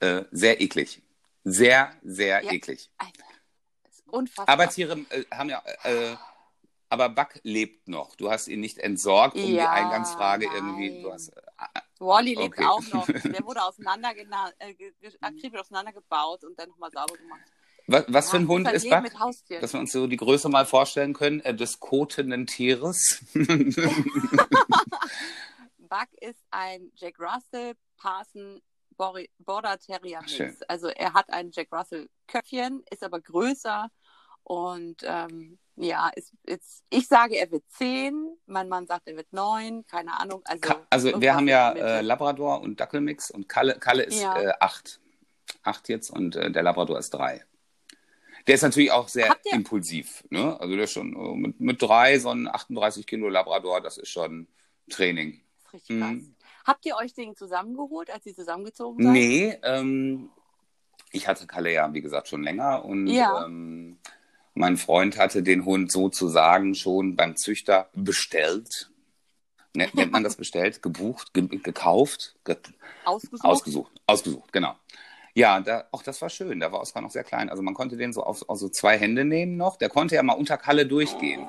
[0.00, 1.02] äh, sehr eklig.
[1.44, 2.52] Sehr, sehr Ja.
[2.52, 2.90] eklig.
[2.98, 3.24] Alter,
[4.06, 4.48] unfassbar.
[4.48, 6.14] Aber Tiere äh, haben ja, äh,
[6.88, 8.14] aber Buck lebt noch.
[8.16, 10.54] Du hast ihn nicht entsorgt, um die Ja, Eingangsfrage nein.
[10.56, 11.02] irgendwie.
[11.02, 11.40] Du hast, äh,
[12.00, 12.64] Wally lebt Okay.
[12.64, 13.06] auch noch.
[13.36, 14.92] Der wurde auseinandergena- äh, ge-
[15.58, 17.40] auseinandergebaut und dann nochmal sauber gemacht.
[17.86, 19.60] Was, was für ein Ja, Hund ist Haustieren.
[19.60, 23.22] Dass wir uns so die Größe mal vorstellen können, äh, des kotenden Tieres.
[25.78, 28.60] Buck ist ein Jack Russell Parson
[28.96, 30.62] Bor- Border Terrier Mix.
[30.68, 33.88] Also er hat ein Jack Russell Köpfchen, ist aber größer
[34.44, 39.32] und ähm, ja, ist jetzt, ich sage, er wird zehn, mein Mann sagt, er wird
[39.32, 40.42] neun, keine Ahnung.
[40.44, 44.40] Also, Ka- Also wir haben ja äh, Labrador und Dackelmix und Kalle, Kalle ist Ja.
[44.40, 45.00] äh, acht.
[45.62, 47.44] Acht jetzt und äh, der Labrador ist drei.
[48.46, 50.24] Der ist natürlich auch sehr impulsiv.
[50.30, 50.58] Ne?
[50.60, 54.08] Also der ist schon äh, mit, mit drei, so ein 38 Kilo Labrador, das ist
[54.08, 54.46] schon
[54.90, 55.40] Training.
[55.72, 56.10] Richtig krass.
[56.10, 56.34] Mhm.
[56.64, 59.12] Habt ihr euch den zusammengeholt, als ihr zusammengezogen seid?
[59.12, 60.30] Nee, ähm,
[61.10, 63.44] ich hatte Kalle ja, wie gesagt, schon länger und Ja.
[63.46, 63.98] ähm,
[64.54, 68.90] mein Freund hatte den Hund sozusagen schon beim Züchter bestellt.
[69.74, 70.82] Ne- Nennt man das bestellt?
[70.82, 72.56] Gebucht, ge gekauft, ge
[73.04, 73.44] Ausgesucht?
[73.44, 74.76] Ausgesucht, ausgesucht, genau.
[75.34, 76.60] Ja, da, auch das war schön.
[76.60, 77.48] Da war Oskar noch sehr klein.
[77.48, 79.76] Also man konnte den so auf, auf so zwei Hände nehmen noch.
[79.76, 81.46] Der konnte ja mal unter Kalle durchgehen.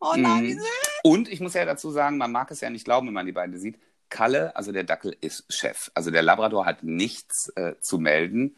[0.00, 0.60] Oh nein, wie Mhm.
[1.04, 3.32] Und ich muss ja dazu sagen, man mag es ja nicht glauben, wenn man die
[3.32, 3.78] beiden sieht.
[4.08, 5.90] Kalle, also der Dackel, ist Chef.
[5.94, 8.56] Also der Labrador hat nichts äh, zu melden.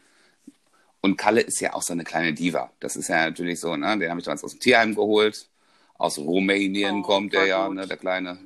[1.02, 2.72] Und Kalle ist ja auch so eine kleine Diva.
[2.80, 3.98] Das ist ja natürlich so, ne?
[3.98, 5.48] Den habe ich damals aus dem Tierheim geholt.
[5.98, 7.86] Aus Rumänien Oh, kommt der ja, ne?
[7.86, 8.38] Der kleine.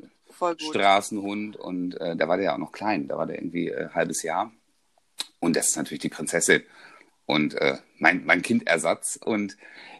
[0.59, 3.89] Straßenhund und äh, da war der ja auch noch klein, da war der irgendwie äh,
[3.91, 4.51] halbes Jahr.
[5.45, 6.63] Und das ist natürlich die Prinzessin
[7.27, 9.57] und äh, mein, mein Kindersatz und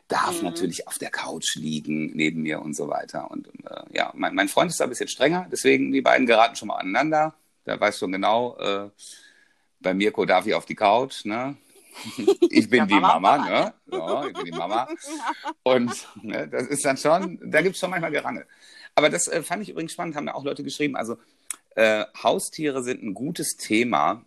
[0.09, 0.49] darf Mhm.
[0.49, 3.31] natürlich auf der Couch liegen neben mir und so weiter.
[3.31, 6.57] Und äh, ja, mein, mein Freund ist da ein bisschen strenger, deswegen die beiden geraten
[6.57, 7.35] schon mal aneinander.
[7.67, 8.91] Der weiß schon genau, äh,
[9.81, 11.57] bei Mirko darf ich auf die Couch, ne?
[12.51, 13.75] Ich bin Ja, die Mama, Mama, ne?
[13.93, 14.89] Ja, ich bin die Mama.
[15.63, 18.47] Und ne, das ist dann schon, da gibt es schon manchmal Gerangel.
[18.95, 20.97] Aber das äh, fand ich übrigens spannend, haben ja auch Leute geschrieben.
[20.97, 21.19] Also
[21.77, 24.25] äh, Haustiere sind ein gutes Thema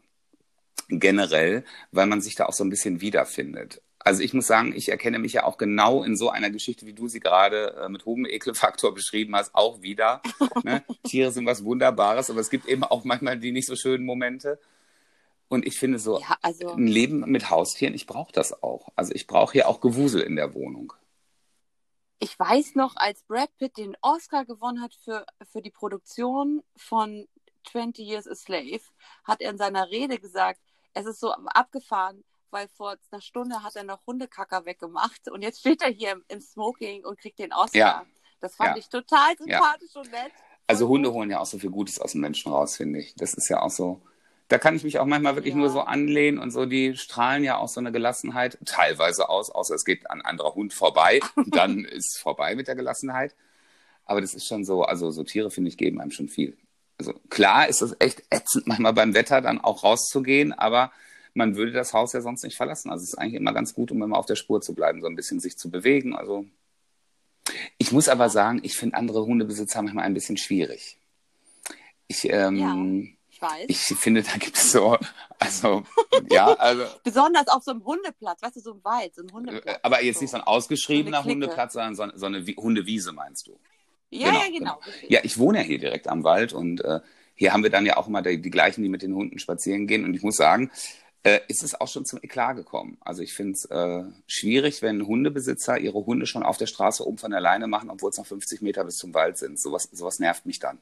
[0.90, 3.82] generell, weil man sich da auch so ein bisschen wiederfindet.
[4.00, 6.94] Also ich muss sagen, ich erkenne mich ja auch genau in so einer Geschichte, wie
[6.94, 10.22] du sie gerade äh, mit hohem Ekelfaktor beschrieben hast, auch wieder.
[10.64, 10.84] ne?
[11.04, 14.60] Tiere sind was Wunderbares, aber es gibt eben auch manchmal die nicht so schönen Momente.
[15.50, 18.90] Und ich finde so, Ja, also ein Leben mit Haustieren, ich brauche das auch.
[18.96, 20.94] Also ich brauche hier auch Gewusel in der Wohnung.
[22.20, 27.28] ich weiß noch, als Brad Pitt den Oscar gewonnen hat für, für die Produktion von
[27.72, 28.82] 20 Years a Slave,
[29.24, 30.62] hat er in seiner Rede gesagt,
[31.00, 35.60] es ist so abgefahren, weil vor einer Stunde hat er noch Hundekacker weggemacht und jetzt
[35.60, 37.78] steht er hier im, im Smoking und kriegt den Oscar.
[37.80, 38.06] Ja.
[38.40, 38.78] Das fand Ja.
[38.78, 40.32] ich total sympathisch und nett.
[40.68, 43.16] Also Hunde holen ja auch so viel Gutes aus dem Menschen raus, finde ich.
[43.16, 44.02] Das ist ja auch so.
[44.50, 45.60] Da kann ich mich auch manchmal wirklich Ja.
[45.60, 49.76] nur so anlehnen und so, die strahlen ja auch so eine Gelassenheit teilweise aus, außer
[49.76, 53.36] es geht ein anderer Hund vorbei, dann ist vorbei mit der Gelassenheit.
[54.06, 56.58] Aber das ist schon so, also so Tiere, finde ich, geben einem schon viel.
[57.00, 60.92] Also klar ist es echt ätzend, manchmal beim Wetter dann auch rauszugehen, aber
[61.34, 62.90] man würde das Haus ja sonst nicht verlassen.
[62.90, 65.08] Also es ist eigentlich immer ganz gut, um immer auf der Spur zu bleiben, so
[65.08, 66.16] ein bisschen sich zu bewegen.
[66.16, 66.46] Also
[67.78, 70.98] ich muss aber sagen, ich finde andere Hundebesitzer manchmal ein bisschen schwierig.
[72.08, 73.66] Ich, ähm, Ich weiß.
[73.68, 74.98] ich finde, da gibt es so,
[75.40, 75.84] also,
[76.32, 79.66] ja, also, Besonders auf so einem Hundeplatz, weißt du, so im Wald, so ein Hundeplatz.
[79.66, 81.30] äh, aber jetzt nicht so ein ausgeschriebener So.
[81.30, 83.60] Hundeplatz, sondern so, so eine Wie- Hundewiese, meinst du?
[84.10, 84.80] Ja, genau, ja, genau.
[85.08, 87.00] Ja, ich wohne ja hier direkt am Wald und äh,
[87.36, 89.86] hier haben wir dann ja auch immer die, die gleichen, die mit den Hunden spazieren
[89.86, 90.04] gehen.
[90.04, 90.72] Und ich muss sagen,
[91.24, 92.98] äh, ist es auch schon zum Eklat gekommen.
[93.02, 97.18] Also ich finde es äh, schwierig, wenn Hundebesitzer ihre Hunde schon auf der Straße oben
[97.18, 99.60] von der Leine machen, obwohl es noch 50 Meter bis zum Wald sind.
[99.60, 100.80] Sowas, sowas nervt mich dann.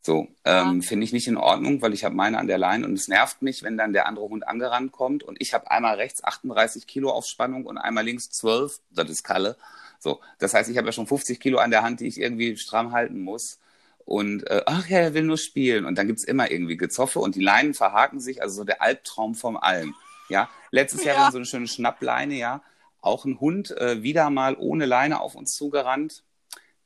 [0.00, 2.94] So, ähm, finde ich nicht in Ordnung, weil ich habe meine an der Leine und
[2.94, 6.22] es nervt mich, wenn dann der andere Hund angerannt kommt und ich habe einmal rechts
[6.22, 9.56] 38 Kilo auf Spannung und einmal links 12, das ist Kalle.
[9.98, 12.56] So, das heißt, ich habe ja schon 50 Kilo an der Hand, die ich irgendwie
[12.56, 13.58] stramm halten muss.
[14.04, 15.84] Und äh, ach ja, er will nur spielen.
[15.84, 19.34] Und dann gibt's immer irgendwie Gezoffe und die Leinen verhaken sich, also so der Albtraum
[19.34, 19.94] vom Allen.
[20.30, 21.22] Ja, letztes Jahr Ja.
[21.24, 22.62] war so eine schöne Schnappleine, ja.
[23.00, 26.22] Auch ein Hund äh, wieder mal ohne Leine auf uns zugerannt.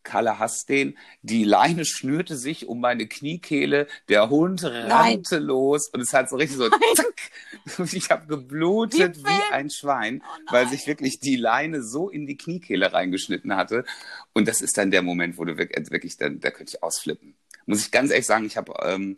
[0.03, 0.97] Kalle hasst den.
[1.23, 3.87] Die Leine schnürte sich um meine Kniekehle.
[4.09, 7.31] Der Hund rannte los und es hat so richtig so zack.
[7.79, 10.47] Und ich habe geblutet Wie wie ein Schwein, Oh nein.
[10.51, 13.85] weil sich wirklich die Leine so in die Kniekehle reingeschnitten hatte.
[14.33, 17.35] Und das ist dann der Moment, wo du wirklich, wirklich dann, da könnte ich ausflippen.
[17.67, 19.17] Muss ich ganz ehrlich sagen, ich habe, ähm,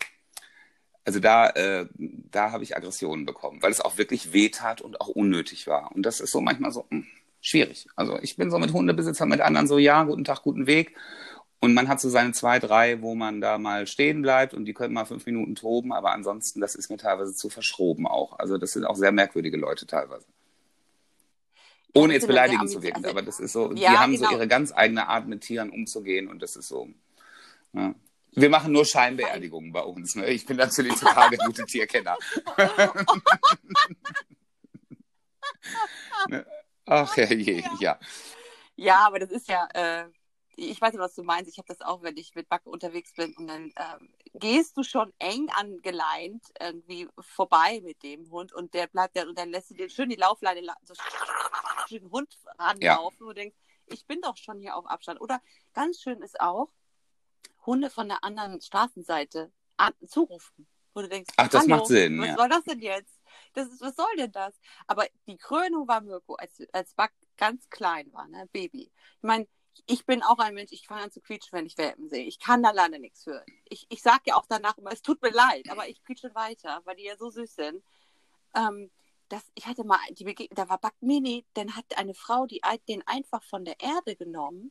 [1.05, 5.09] also da, äh, da habe ich Aggressionen bekommen, weil es auch wirklich wehtat und auch
[5.09, 5.93] unnötig war.
[5.93, 7.05] Und das ist so manchmal so, mh,
[7.45, 7.87] schwierig.
[7.95, 10.97] Also ich bin so mit Hundebesitzern, mit anderen so, ja, guten Tag, guten Weg.
[11.61, 14.75] Und man hat so seine zwei, drei, wo man da mal stehen bleibt und die
[14.75, 18.39] können mal fünf Minuten toben, aber ansonsten, das ist mir teilweise zu verschroben auch.
[18.39, 20.27] Also das sind auch sehr merkwürdige Leute teilweise.
[21.95, 24.31] Ohne jetzt beleidigend zu wirken, aber das ist so, ja, die haben genau.
[24.31, 26.89] so ihre ganz eigene Art, mit Tieren umzugehen und das ist so.
[27.73, 27.95] Ja.
[28.33, 30.17] Wir machen nur Scheinbeerdigungen bei uns.
[30.17, 30.27] Ne?
[30.27, 32.17] Ich bin natürlich total der gute Tierkenner.
[36.29, 36.45] Ne?
[36.87, 37.27] Ach ja,
[37.81, 37.99] ja.
[38.77, 40.07] Ja, aber das ist ja, äh,
[40.57, 41.51] ich weiß nicht, was du meinst.
[41.51, 44.83] Ich habe das auch, wenn ich mit Backe unterwegs bin und dann ähm, gehst du
[44.83, 49.71] schon eng angeleint irgendwie vorbei mit dem Hund und der bleibt dann und dann lässt
[49.71, 50.95] du den schön die Laufleine so
[51.91, 53.27] den Hund ranlaufen ja.
[53.29, 55.21] und denkst, ich bin doch schon hier auf Abstand.
[55.21, 55.41] Oder
[55.73, 56.71] ganz schön ist auch,
[57.67, 59.53] Hunde von der anderen Straßenseite
[60.07, 60.67] zurufen.
[60.95, 62.21] Wo du denkst, Ach, das macht Sinn.
[62.21, 62.37] Was ja.
[62.37, 63.14] soll das denn jetzt?
[63.55, 64.55] Das ist, was soll denn das?
[64.87, 68.93] Aber die Krönung war Mirko, als, als Buck ganz klein war, ne, Baby.
[68.93, 69.47] Ich meine,
[69.87, 72.25] ich bin auch ein Mensch, ich fange an zu quietschen, wenn ich Welpen sehe.
[72.25, 73.45] Ich kann da leider nichts hören.
[73.65, 76.81] Ich, ich sage ja auch danach immer, es tut mir leid, aber ich quietsche weiter,
[76.85, 77.85] weil die ja so süß sind.
[78.55, 78.91] Ähm,
[79.29, 82.61] das, ich hatte mal die Begegnung, da war Buck Mini, dann hat eine Frau die,
[82.89, 84.71] den einfach von der Erde genommen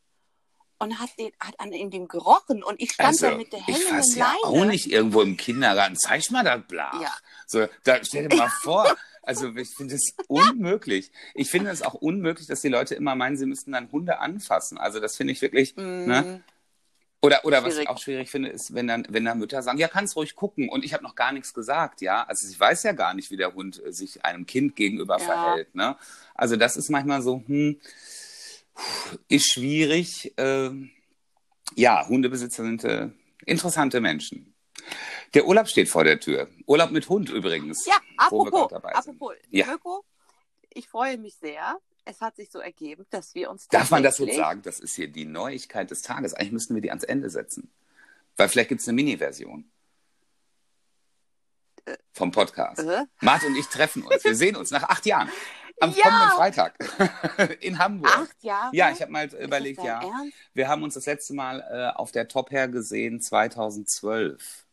[0.79, 3.99] und hat, den, hat an dem gerochen und ich stand also, da mit der hängenden
[3.99, 4.43] ich ja Leine.
[4.43, 5.95] auch nicht irgendwo im Kindergarten.
[5.95, 7.01] Zeig mal das Blach.
[7.01, 7.13] Ja.
[7.47, 8.95] So, da stell dir mal vor.
[9.21, 11.11] Also ich finde es unmöglich.
[11.33, 14.77] Ich finde es auch unmöglich, dass die Leute immer meinen, sie müssten dann Hunde anfassen.
[14.77, 15.75] Also das finde ich wirklich.
[15.77, 16.05] Mm.
[16.05, 16.43] Ne?
[17.23, 19.87] Oder, oder was ich auch schwierig finde, ist, wenn dann, wenn dann Mütter sagen, ja,
[19.87, 22.25] kannst ruhig gucken und ich habe noch gar nichts gesagt, ja.
[22.25, 25.23] Also ich weiß ja gar nicht, wie der Hund äh, sich einem Kind gegenüber ja.
[25.23, 25.73] verhält.
[25.73, 25.95] Ne?
[26.35, 27.79] Also das ist manchmal so, hm,
[29.27, 30.37] ist schwierig.
[30.37, 30.71] Äh,
[31.75, 33.09] ja, Hundebesitzer sind äh,
[33.45, 34.53] interessante Menschen.
[35.33, 36.47] Der Urlaub steht vor der Tür.
[36.65, 37.85] Urlaub mit Hund übrigens.
[37.85, 39.33] Ja, apropos, apropos.
[39.49, 39.65] Ja.
[39.67, 40.03] Mirko,
[40.73, 41.77] ich freue mich sehr.
[42.05, 43.67] Es hat sich so ergeben, dass wir uns.
[43.67, 44.61] Darf man das jetzt sagen?
[44.61, 46.33] Das ist hier die Neuigkeit des Tages.
[46.33, 47.71] Eigentlich müssten wir die ans Ende setzen.
[48.35, 49.69] Weil vielleicht gibt es eine Mini-Version.
[51.85, 52.81] Äh, vom Podcast.
[52.81, 53.05] Äh?
[53.21, 54.23] Mart und ich treffen uns.
[54.23, 55.29] Wir sehen uns nach acht Jahren.
[55.83, 56.03] Am ja.
[56.03, 58.17] kommenden Freitag in Hamburg.
[58.17, 58.75] Acht Jahre?
[58.75, 60.01] Ja, ich habe mal überlegt, ja.
[60.01, 60.37] Ernst?
[60.53, 64.65] Wir haben uns das letzte Mal äh, auf der Top Hair gesehen 2012.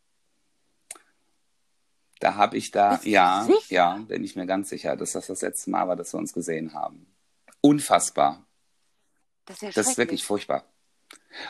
[2.20, 5.40] Da habe ich da, Bist ja, ja, bin ich mir ganz sicher, dass das das
[5.40, 7.06] letzte Mal war, dass wir uns gesehen haben.
[7.62, 8.44] Unfassbar.
[9.46, 10.64] Das ist, das ist wirklich furchtbar.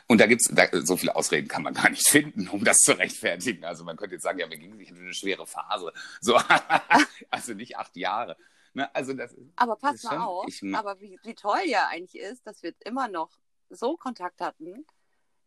[0.06, 2.92] Und da gibt es, so viele Ausreden kann man gar nicht finden, um das zu
[2.92, 3.64] rechtfertigen.
[3.64, 5.92] Also man könnte jetzt sagen, ja, mir ging sich eine schwere Phase.
[6.20, 6.40] So,
[7.30, 8.36] also nicht acht Jahre.
[8.72, 8.94] Ne?
[8.94, 12.62] Also das aber pass mal auf, ich, aber wie, wie toll ja eigentlich ist, dass
[12.62, 13.30] wir immer noch
[13.68, 14.86] so Kontakt hatten,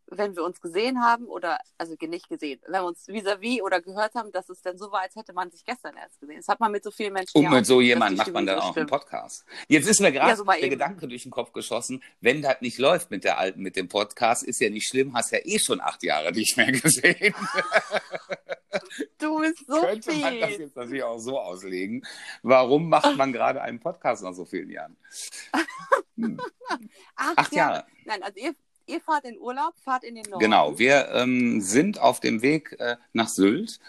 [0.08, 3.80] wenn wir uns gesehen haben oder, also nicht gesehen, wenn wir uns vis-à-vis -vis oder
[3.80, 6.36] gehört haben, dass es dann so war, als hätte man sich gestern erst gesehen.
[6.36, 7.36] Das hat man mit so vielen Menschen.
[7.38, 9.44] Und mit so jemandem macht man dann auch einen Podcast.
[9.68, 10.70] Jetzt ist mir gerade ja, so der eben.
[10.70, 14.42] Gedanke durch den Kopf geschossen, wenn das nicht läuft mit der alten, mit dem Podcast,
[14.42, 17.34] ist ja nicht schlimm, hast ja eh schon acht Jahre nicht mehr gesehen.
[19.18, 20.20] Du bist so Könnte viel.
[20.20, 22.04] man das jetzt natürlich auch so auslegen.
[22.42, 24.96] Warum macht man gerade einen Podcast nach so vielen Jahren?
[26.16, 26.40] Hm.
[27.16, 27.74] Acht, acht Jahre.
[27.74, 27.86] Jahre.
[28.04, 28.54] Nein, also ihr,
[28.86, 30.42] ihr fahrt in Urlaub, fahrt in den Norden.
[30.42, 33.80] Genau, wir ähm, sind auf dem Weg äh, nach Sylt.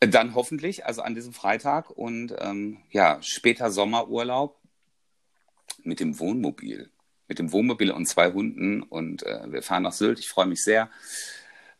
[0.00, 4.58] Äh, dann hoffentlich, also an diesem Freitag und ähm, ja, später Sommerurlaub
[5.82, 6.90] mit dem Wohnmobil.
[7.28, 10.18] Mit dem Wohnmobil und zwei Hunden und äh, wir fahren nach Sylt.
[10.18, 10.90] Ich freue mich sehr.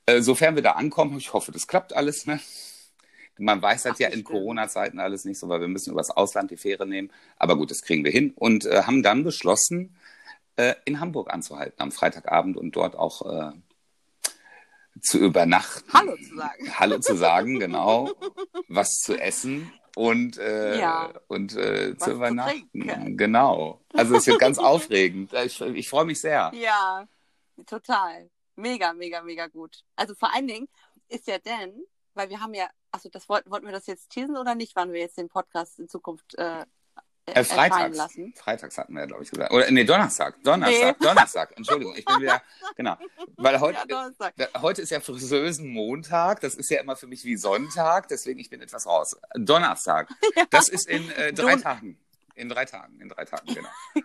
[0.06, 2.26] Äh, sofern wir da ankommen, ich hoffe, das klappt alles.
[2.26, 2.40] Ne?
[3.38, 6.50] Man weiß das Ach, ja in Corona-Zeiten alles nicht so, weil wir müssen übers Ausland
[6.50, 7.10] die Fähre nehmen.
[7.36, 9.96] Aber gut, das kriegen wir hin und äh, haben dann beschlossen,
[10.60, 13.52] äh, in Hamburg anzuhalten am Freitagabend und dort auch äh,
[15.00, 15.90] zu übernachten.
[15.92, 16.74] Hallo zu sagen.
[16.78, 18.10] Hallo zu sagen, genau.
[18.68, 21.12] was zu essen und, äh, ja.
[21.28, 22.70] und äh, zu übernachten.
[22.72, 23.80] Zu genau.
[23.94, 25.32] Also es wird ganz aufregend.
[25.32, 26.52] Ich, ich freue mich sehr.
[26.54, 27.08] Ja,
[27.66, 28.30] total.
[28.56, 29.82] Mega, mega, mega gut.
[29.96, 30.68] Also vor allen Dingen
[31.08, 34.36] ist ja denn, weil wir haben ja, also das wollten, wollten wir das jetzt teasen
[34.36, 36.66] oder nicht, wann wir jetzt den Podcast in Zukunft äh,
[37.26, 37.96] äh, Freitags.
[37.96, 38.34] Lassen.
[38.36, 39.52] Freitags hatten wir, glaube ich, gesagt.
[39.52, 40.42] Oder nee, Donnerstag.
[40.42, 41.00] Donnerstag.
[41.00, 41.06] Nee.
[41.06, 41.56] Donnerstag.
[41.56, 42.42] Entschuldigung, ich bin wieder.
[42.76, 42.96] Genau.
[43.36, 46.40] Weil heute, ja, heute ist ja Friseusen Montag.
[46.40, 48.08] Das ist ja immer für mich wie Sonntag.
[48.08, 49.16] Deswegen ich bin etwas raus.
[49.34, 50.08] Donnerstag.
[50.36, 50.44] Ja.
[50.50, 51.98] Das ist in äh, drei Don Tagen.
[52.36, 53.00] In drei Tagen.
[53.00, 53.68] In drei Tagen, genau.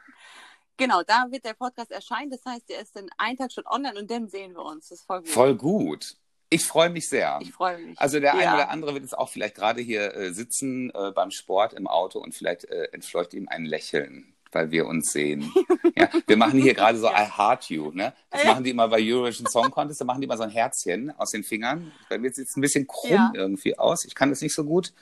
[0.78, 2.32] Genau, da wird der Podcast erscheinen.
[2.32, 4.90] Das heißt, der ist in einem Tag schon online und dann sehen wir uns.
[4.90, 5.30] Das ist voll gut.
[5.30, 6.18] Voll gut.
[6.50, 7.40] Ich freue mich sehr.
[7.42, 8.00] Ich freue mich.
[8.00, 8.42] Also der ja.
[8.42, 11.88] eine oder andere wird jetzt auch vielleicht gerade hier äh, sitzen äh, beim Sport im
[11.88, 15.52] Auto und vielleicht äh, entfleucht ihm ein Lächeln, weil wir uns sehen.
[15.98, 17.24] ja, wir machen hier gerade so ja.
[17.24, 18.14] I Heart You, ne?
[18.30, 21.12] Das machen die immer bei Eurovision Song Contest, da machen die immer so ein Herzchen
[21.18, 21.92] aus den Fingern.
[22.10, 23.32] Bei mir sieht es ein bisschen krumm ja.
[23.34, 24.06] irgendwie aus.
[24.06, 24.94] Ich kann das nicht so gut.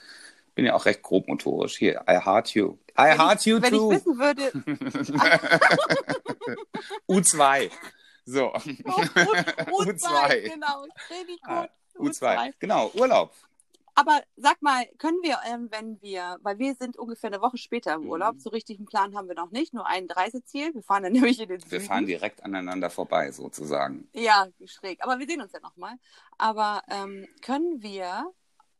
[0.54, 1.76] bin ja auch recht grobmotorisch.
[1.76, 2.78] Hier, I heart you.
[2.98, 3.92] I Wenn heart ich, you wenn too.
[3.92, 4.52] ich wissen würde,
[7.08, 7.70] U2.
[8.26, 8.46] So.
[8.46, 10.42] U, U, U2, U2.
[10.42, 12.10] genau, richtig Ah, gut.
[12.12, 12.52] U2.
[12.58, 13.32] Genau, Urlaub.
[13.96, 17.94] Aber sag mal, können wir, ähm, wenn wir, weil wir sind ungefähr eine Woche später
[17.94, 18.40] im Urlaub, Mhm.
[18.40, 20.74] so richtig einen Plan haben wir noch nicht, nur ein Reiseziel.
[20.74, 21.84] Wir fahren dann nämlich in den Wir Süden.
[21.84, 24.08] fahren direkt aneinander vorbei, sozusagen.
[24.12, 24.98] Ja, schräg.
[25.04, 25.94] Aber wir sehen uns ja nochmal.
[26.38, 28.32] Aber ähm, können wir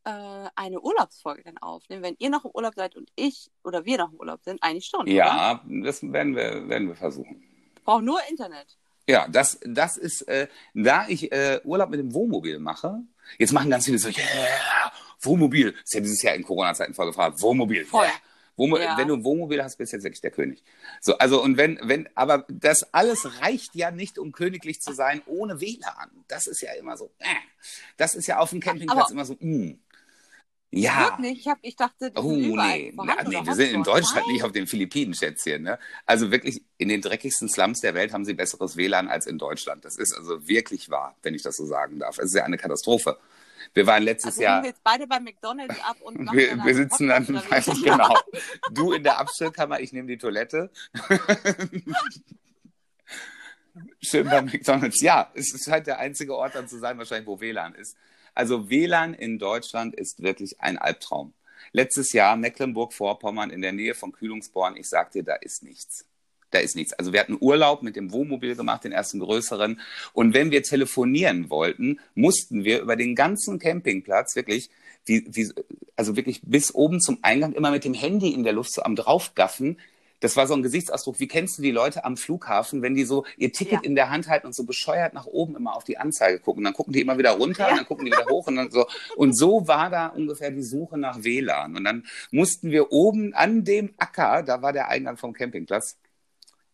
[0.02, 3.98] äh, eine Urlaubsfolge dann aufnehmen, wenn ihr noch im Urlaub seid und ich oder wir
[3.98, 4.61] noch im Urlaub sind?
[4.64, 5.02] Eigentlich schon.
[5.02, 5.12] Oder?
[5.12, 7.40] Ja, das werden wir, werden wir versuchen.
[7.85, 8.76] Braucht nur Internet.
[9.06, 13.00] Ja, das, das ist, äh, da ich äh, Urlaub mit dem Wohnmobil mache,
[13.38, 15.74] jetzt machen ganz viele so, yeah, Wohnmobil.
[15.84, 17.84] Ist ja dieses Jahr in Corona-Zeiten voll gefragt, Wohnmobil.
[17.84, 18.04] Voll.
[18.04, 18.12] Yeah.
[18.56, 18.96] Wohnmo Ja.
[18.96, 20.62] Wenn du ein Wohnmobil hast, bist du jetzt wirklich der König.
[21.00, 25.22] So, also und wenn, wenn, aber das alles reicht ja nicht, um königlich zu sein
[25.26, 26.10] ohne WLAN.
[26.28, 27.10] Das ist ja immer so.
[27.18, 27.26] Äh.
[27.96, 29.36] Das ist ja auf dem Campingplatz Aber- immer so.
[29.40, 29.80] Mm.
[30.76, 31.10] Ja.
[31.10, 31.40] Wirklich?
[31.40, 32.92] Ich, hab, ich dachte, die Oh, nee.
[32.96, 33.82] Na, nee, oder wir sind in?
[33.82, 34.34] Deutschland Nein.
[34.34, 35.62] nicht auf den Philippinen, Schätzchen.
[35.62, 35.78] Ne?
[36.04, 39.84] Also wirklich, in den dreckigsten Slums der Welt haben sie besseres WLAN als in Deutschland.
[39.84, 42.18] Das ist also wirklich wahr, wenn ich das so sagen darf.
[42.18, 43.18] Es ist ja eine Katastrophe.
[43.72, 46.66] Wir waren letztes Also Jahr, wir jetzt beide bei McDonalds ab und machen wir, dann
[46.66, 47.82] wir sitzen dann, oder wie?
[47.84, 48.18] genau,
[48.72, 50.70] du in der Abstellkammer, ich nehme die Toilette.
[54.00, 55.00] Schön bei McDonalds.
[55.00, 57.96] Ja, es ist halt der einzige Ort dann zu sein, wahrscheinlich, wo WLAN ist.
[58.35, 61.33] Also WLAN in Deutschland ist wirklich ein Albtraum.
[61.73, 64.77] Letztes Jahr Mecklenburg-Vorpommern in der Nähe von Kühlungsborn.
[64.77, 66.05] Ich sag dir, da ist nichts.
[66.51, 66.92] Da ist nichts.
[66.92, 69.81] Also wir hatten Urlaub mit dem Wohnmobil gemacht, den ersten größeren.
[70.12, 74.70] Und wenn wir telefonieren wollten, mussten wir über den ganzen Campingplatz wirklich,
[75.05, 75.51] wie, wie,
[75.97, 78.94] also wirklich bis oben zum Eingang immer mit dem Handy in der Luft so am
[78.94, 79.79] draufgaffen.
[80.24, 81.20] Das war so ein Gesichtsausdruck.
[81.20, 83.80] Wie kennst du die Leute am Flughafen, wenn die so ihr Ticket Ja.
[83.82, 86.64] in der Hand halten und so bescheuert nach oben immer auf die Anzeige gucken?
[86.64, 87.70] Dann gucken die immer wieder runter Ja.
[87.72, 88.87] und dann gucken die wieder hoch und dann so.
[89.16, 91.76] Und so war da ungefähr die Suche nach WLAN.
[91.76, 95.98] Und dann mussten wir oben an dem Acker, da war der Eingang vom Campingplatz,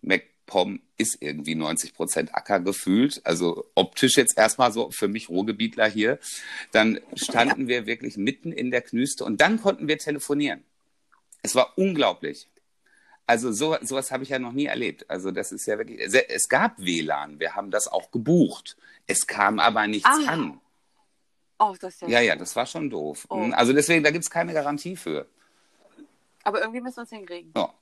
[0.00, 5.88] MacPom ist irgendwie 90 Prozent Acker gefühlt, also optisch jetzt erstmal so für mich Ruhrgebietler
[5.88, 6.20] hier.
[6.70, 10.62] Dann standen wir wirklich mitten in der Knüste und dann konnten wir telefonieren.
[11.42, 12.46] Es war unglaublich.
[13.26, 15.08] Also so, sowas habe ich ja noch nie erlebt.
[15.08, 18.76] Also das ist ja wirklich, es gab WLAN, wir haben das auch gebucht.
[19.06, 20.32] Es kam aber nichts Ah.
[20.32, 20.60] an.
[21.58, 23.26] Oh, das ist ja, Ja, ja, das war schon doof.
[23.28, 23.48] Oh.
[23.52, 25.26] Also deswegen, da gibt es keine Garantie für.
[26.42, 27.52] Aber irgendwie müssen wir es hinkriegen.
[27.56, 27.72] Ja.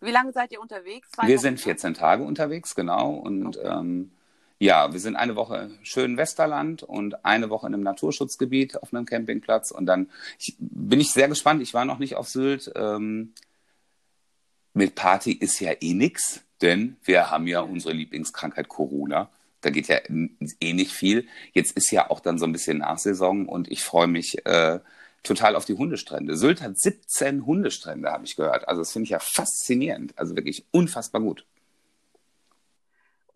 [0.00, 1.08] Wie lange seid ihr unterwegs?
[1.12, 1.58] Zwei Wir sind ne?
[1.60, 3.14] 14 Tage unterwegs, genau.
[3.14, 3.66] Und Okay.
[3.66, 4.12] ähm,
[4.58, 9.06] ja, wir sind eine Woche schön Westerland und eine Woche in einem Naturschutzgebiet auf einem
[9.06, 9.70] Campingplatz.
[9.70, 11.62] Und dann ich, bin ich sehr gespannt.
[11.62, 12.70] Ich war noch nicht auf Sylt.
[12.76, 13.32] Ähm,
[14.74, 19.30] mit Party ist ja eh nix, denn wir haben ja unsere Lieblingskrankheit Corona.
[19.60, 19.98] Da geht ja
[20.60, 21.26] eh nicht viel.
[21.52, 24.80] Jetzt ist ja auch dann so ein bisschen Nachsaison und ich freue mich äh,
[25.22, 26.36] total auf die Hundestrände.
[26.36, 28.68] Sylt hat 17 Hundestrände, habe ich gehört.
[28.68, 30.12] Also das finde ich ja faszinierend.
[30.18, 31.46] Also wirklich unfassbar gut.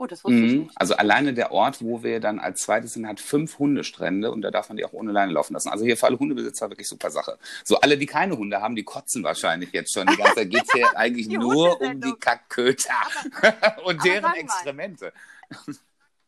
[0.01, 0.59] Oh, das wusste ich Mhm.
[0.61, 0.71] nicht.
[0.77, 4.51] Also alleine der Ort, wo wir dann als zweites sind, hat fünf Hundestrände und da
[4.53, 5.69] darf man die auch ohne Leine laufen lassen.
[5.71, 7.37] Also hier für alle Hundebesitzer wirklich super Sache.
[7.65, 10.07] So alle, die keine Hunde haben, die kotzen wahrscheinlich jetzt schon.
[10.07, 12.95] Die ganze Zeit geht hier eigentlich nur um die Kackköter
[13.85, 14.33] und deren.
[14.35, 15.13] Exkremente.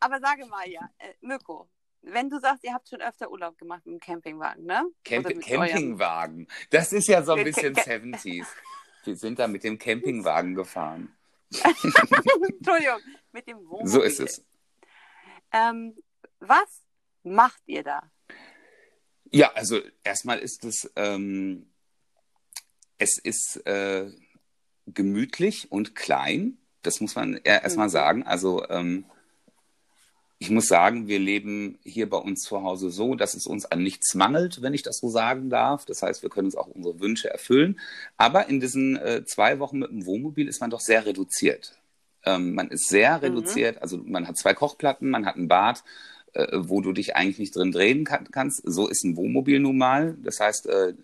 [0.01, 1.69] Aber sage mal ja, äh, Mirko,
[2.03, 4.83] wenn du sagst, ihr habt schon öfter Urlaub gemacht mit dem Campingwagen, ne?
[5.05, 6.49] Camp Campingwagen.
[6.71, 8.47] Das ist ja so ein bisschen Ca- 70s.
[9.05, 11.15] Wir sind da mit dem Campingwagen gefahren.
[11.65, 13.01] Entschuldigung,
[13.33, 13.89] mit dem Wohnmobil.
[13.89, 14.45] So ist es.
[15.53, 15.97] Ähm,
[16.39, 16.83] was
[17.23, 18.11] macht ihr da?
[19.33, 21.73] Ja, also erstmal ist es, ähm,
[22.99, 24.11] es ist äh,
[24.87, 26.59] gemütlich und klein.
[26.83, 27.93] Das muss man eher erstmal Mhm.
[27.93, 28.23] sagen.
[28.25, 29.05] Also ähm,
[30.43, 33.83] ich muss sagen, wir leben hier bei uns zu Hause so, dass es uns an
[33.83, 35.85] nichts mangelt, wenn ich das so sagen darf.
[35.85, 37.79] Das heißt, wir können uns auch unsere Wünsche erfüllen.
[38.17, 41.79] Aber in diesen äh, zwei Wochen mit dem Wohnmobil ist man doch sehr reduziert.
[42.25, 43.83] Ähm, man ist sehr reduziert.
[43.83, 45.85] Also man hat zwei Kochplatten, man hat ein Bad,
[46.33, 48.63] äh, wo du dich eigentlich nicht drin drehen kann, kannst.
[48.65, 50.17] So ist ein Wohnmobil nun mal.
[50.23, 50.95] Das heißt, äh,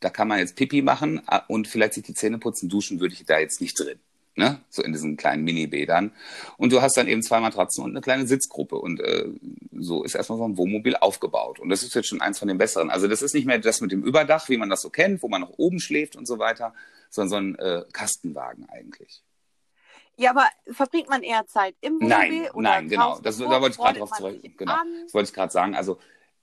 [0.00, 3.14] da kann man jetzt Pipi machen äh, und vielleicht sich die Zähne putzen, duschen würde
[3.14, 3.98] ich da jetzt nicht drin.
[4.34, 4.60] Ne?
[4.70, 6.12] So in diesen kleinen Minibädern.
[6.56, 8.76] Und du hast dann eben zwei Matratzen und eine kleine Sitzgruppe.
[8.76, 9.26] Und äh,
[9.78, 11.58] so ist erstmal so ein Wohnmobil aufgebaut.
[11.58, 12.88] Und das ist jetzt schon eins von den besseren.
[12.88, 15.28] Also das ist nicht mehr das mit dem Überdach, wie man das so kennt, wo
[15.28, 16.72] man noch oben schläft und so weiter,
[17.10, 19.22] sondern so ein äh, Kastenwagen eigentlich.
[20.16, 22.08] Ja, aber verbringt man eher Zeit im Wohnmobil?
[22.08, 23.18] Nein, oder nein, genau.
[23.20, 24.40] Das, da wollte ich gerade drauf zurück.
[24.56, 24.72] Genau.
[24.72, 24.88] an?
[25.04, 25.74] Das wollte ich gerade sagen.
[25.74, 25.98] Also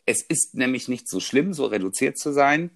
[0.06, 2.72] es ist nämlich nicht so schlimm, so reduziert zu sein,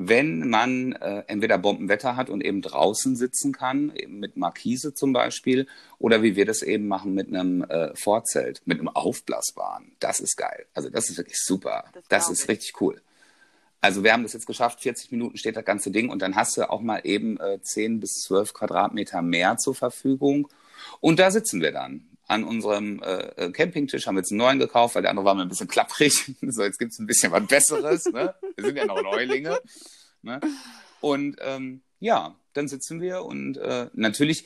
[0.00, 5.12] wenn man äh, entweder Bombenwetter hat und eben draußen sitzen kann, eben mit Markise zum
[5.12, 5.66] Beispiel,
[5.98, 9.90] oder wie wir das eben machen mit einem äh, Vorzelt, mit einem Aufblasbaren.
[9.98, 10.66] Das ist geil.
[10.72, 11.84] Also das ist wirklich super.
[11.94, 12.48] Das Das, ist ich.
[12.48, 13.02] richtig cool.
[13.80, 16.56] Also wir haben das jetzt geschafft, 40 Minuten steht das ganze Ding und dann hast
[16.56, 20.48] du auch mal eben äh, 10 bis 12 Quadratmeter mehr zur Verfügung.
[21.00, 24.94] Und da sitzen wir dann an unserem äh, äh, Campingtisch, haben jetzt einen neuen gekauft,
[24.94, 26.36] weil der andere war mir ein bisschen klapprig.
[26.42, 28.04] so, jetzt gibt's ein bisschen was Besseres.
[28.04, 28.34] Ne?
[28.54, 29.58] Wir sind ja noch Neulinge.
[30.22, 30.40] Ne?
[31.00, 34.44] Und ähm, ja, dann sitzen wir und äh, natürlich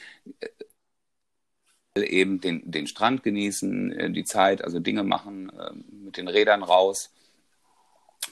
[1.94, 5.72] äh, eben den, den Strand genießen, äh, die Zeit, also Dinge machen, äh,
[6.04, 7.10] mit den Rädern raus.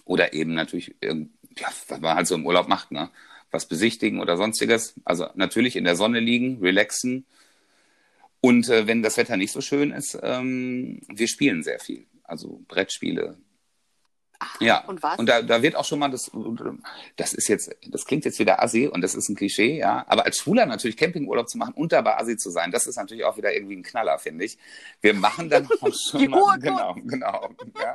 [0.05, 1.27] Oder eben natürlich, äh,
[1.59, 3.11] ja, was man halt so im Urlaub macht, ne?
[3.51, 4.95] was besichtigen oder sonstiges.
[5.05, 7.27] Also natürlich in der Sonne liegen, relaxen,
[8.41, 12.07] und äh, wenn das Wetter nicht so schön ist, ähm, wir spielen sehr viel.
[12.25, 13.37] Also Brettspiele.
[14.43, 15.19] Ach, Ja, Und was?
[15.19, 16.31] und da, da wird auch schon mal das,
[17.17, 20.05] das ist jetzt, das klingt jetzt wieder assi und das ist ein Klischee, ja.
[20.09, 23.25] Aber als Schwuler natürlich Campingurlaub zu machen und dabei assi zu sein, das ist natürlich
[23.25, 24.57] auch wieder irgendwie ein Knaller, finde ich.
[25.03, 27.95] Wir machen dann auch schon mal, genau, genau, ja.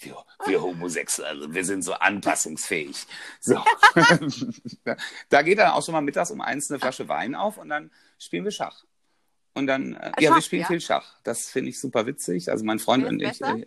[0.00, 0.16] Wir,
[0.46, 3.06] wir Homosexuelle, wir sind so anpassungsfähig.
[3.38, 3.62] So.
[5.28, 7.90] da geht dann auch schon mal mittags um eins eine Flasche Wein auf und dann
[8.20, 8.84] spielen wir Schach.
[9.54, 10.68] Und dann, äh, ja, wir Schach, spielen ja?
[10.68, 11.16] viel Schach.
[11.24, 12.50] Das finde ich super witzig.
[12.50, 13.40] Also mein Freund und ich.
[13.40, 13.66] Äh,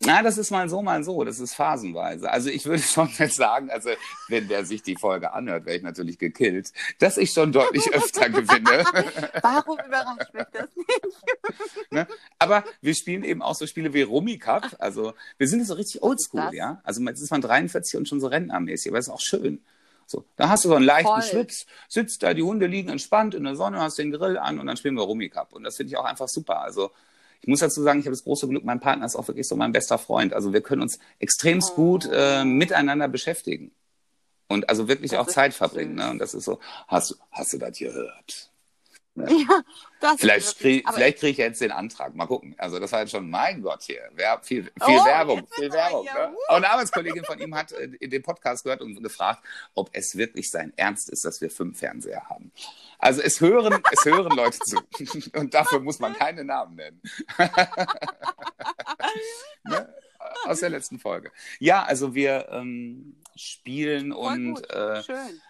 [0.00, 1.24] na, das ist mal so, mal so.
[1.24, 2.30] Das ist phasenweise.
[2.30, 3.90] Also ich würde schon jetzt sagen, also
[4.28, 8.28] wenn der sich die Folge anhört, wäre ich natürlich gekillt, dass ich schon deutlich öfter
[8.28, 8.84] gewinne.
[9.42, 11.90] Warum überrascht mich das nicht?
[11.90, 12.06] ne?
[12.38, 14.76] Aber wir spielen eben auch so Spiele wie Rummy Cup.
[14.78, 16.80] Also wir sind so richtig oldschool, ja.
[16.84, 19.64] Also jetzt ist man 43 und schon so rentnermäßig, aber ist auch schön.
[20.06, 21.22] So, da hast du so einen leichten Voll.
[21.22, 24.66] Schwips, sitzt da, die Hunde liegen entspannt in der Sonne, hast den Grill an und
[24.66, 25.52] dann spielen wir Rummy Cup.
[25.52, 26.60] Und das finde ich auch einfach super.
[26.60, 26.92] Also
[27.40, 29.56] ich muss dazu sagen, ich habe das große Glück, mein Partner ist auch wirklich so
[29.56, 30.32] mein bester Freund.
[30.32, 31.76] Also wir können uns extremst Oh.
[31.76, 33.72] gut äh, miteinander beschäftigen.
[34.48, 35.96] Und also wirklich Das auch Zeit verbringen.
[35.96, 36.08] Ne?
[36.08, 38.50] Und das ist so, hast, du- hast du das gehört?
[39.16, 39.62] Ja,
[40.18, 42.14] Vielleicht kriege krieg ich jetzt den Antrag.
[42.14, 42.54] Mal gucken.
[42.58, 44.10] Also das war jetzt schon, mein Gott hier.
[44.14, 46.04] Wer, viel viel Oh, Werbung, viel Werbung.
[46.04, 46.34] Ne?
[46.48, 49.42] Und eine Arbeitskollegin von ihm hat äh, in den Podcast gehört und gefragt,
[49.74, 52.52] ob es wirklich sein Ernst ist, dass wir fünf Fernseher haben.
[52.98, 54.78] Also es hören, es hören Leute zu.
[55.38, 57.00] Und dafür muss man keine Namen nennen.
[59.64, 59.94] ne?
[60.44, 61.32] Aus der letzten Folge.
[61.58, 65.40] Ja, also wir ähm, spielen voll und äh, Schön.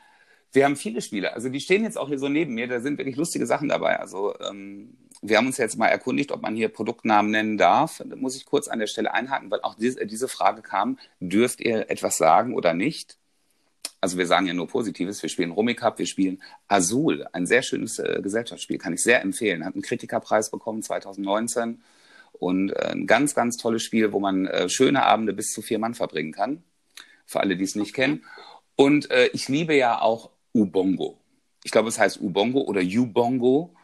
[0.52, 1.34] Wir haben viele Spiele.
[1.34, 2.66] Also die stehen jetzt auch hier so neben mir.
[2.66, 3.98] Da sind wirklich lustige Sachen dabei.
[4.00, 8.02] Also ähm, wir haben uns jetzt mal erkundigt, ob man hier Produktnamen nennen darf.
[8.04, 11.60] Da muss ich kurz an der Stelle einhaken, weil auch diese, diese Frage kam, dürft
[11.60, 13.18] ihr etwas sagen oder nicht?
[14.00, 15.22] Also wir sagen ja nur Positives.
[15.22, 19.22] Wir spielen Rummy Cup, wir spielen Azul, ein sehr schönes äh, Gesellschaftsspiel, kann ich sehr
[19.22, 19.64] empfehlen.
[19.64, 21.82] Hat einen Kritikerpreis bekommen 2019
[22.32, 25.78] und äh, ein ganz, ganz tolles Spiel, wo man äh, schöne Abende bis zu vier
[25.78, 26.62] Mann verbringen kann.
[27.24, 28.02] Für alle, die es nicht Okay.
[28.02, 28.24] kennen.
[28.76, 30.30] Und äh, ich liebe ja auch
[30.60, 31.18] Ubongo.
[31.64, 33.74] Ich glaube, es heißt Ubongo oder Ubongo.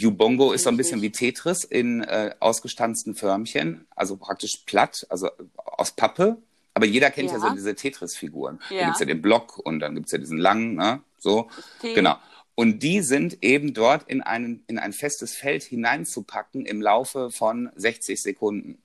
[0.00, 1.10] Ubongo ist so ein bisschen wie.
[1.10, 6.38] Tetris in äh, ausgestanzten Förmchen, also praktisch platt, also aus Pappe.
[6.76, 7.40] Aber jeder kennt ja, Ja.
[7.40, 8.58] so diese Tetris-Figuren.
[8.68, 8.84] Da Ja.
[8.86, 11.00] gibt's ja den Block und dann gibt's ja diesen langen, ne?
[11.18, 11.48] So.
[11.80, 11.94] Tee.
[11.94, 12.16] Genau.
[12.56, 17.70] Und die sind eben dort in, einen, in ein festes Feld hineinzupacken im Laufe von
[17.76, 18.78] 60 Sekunden.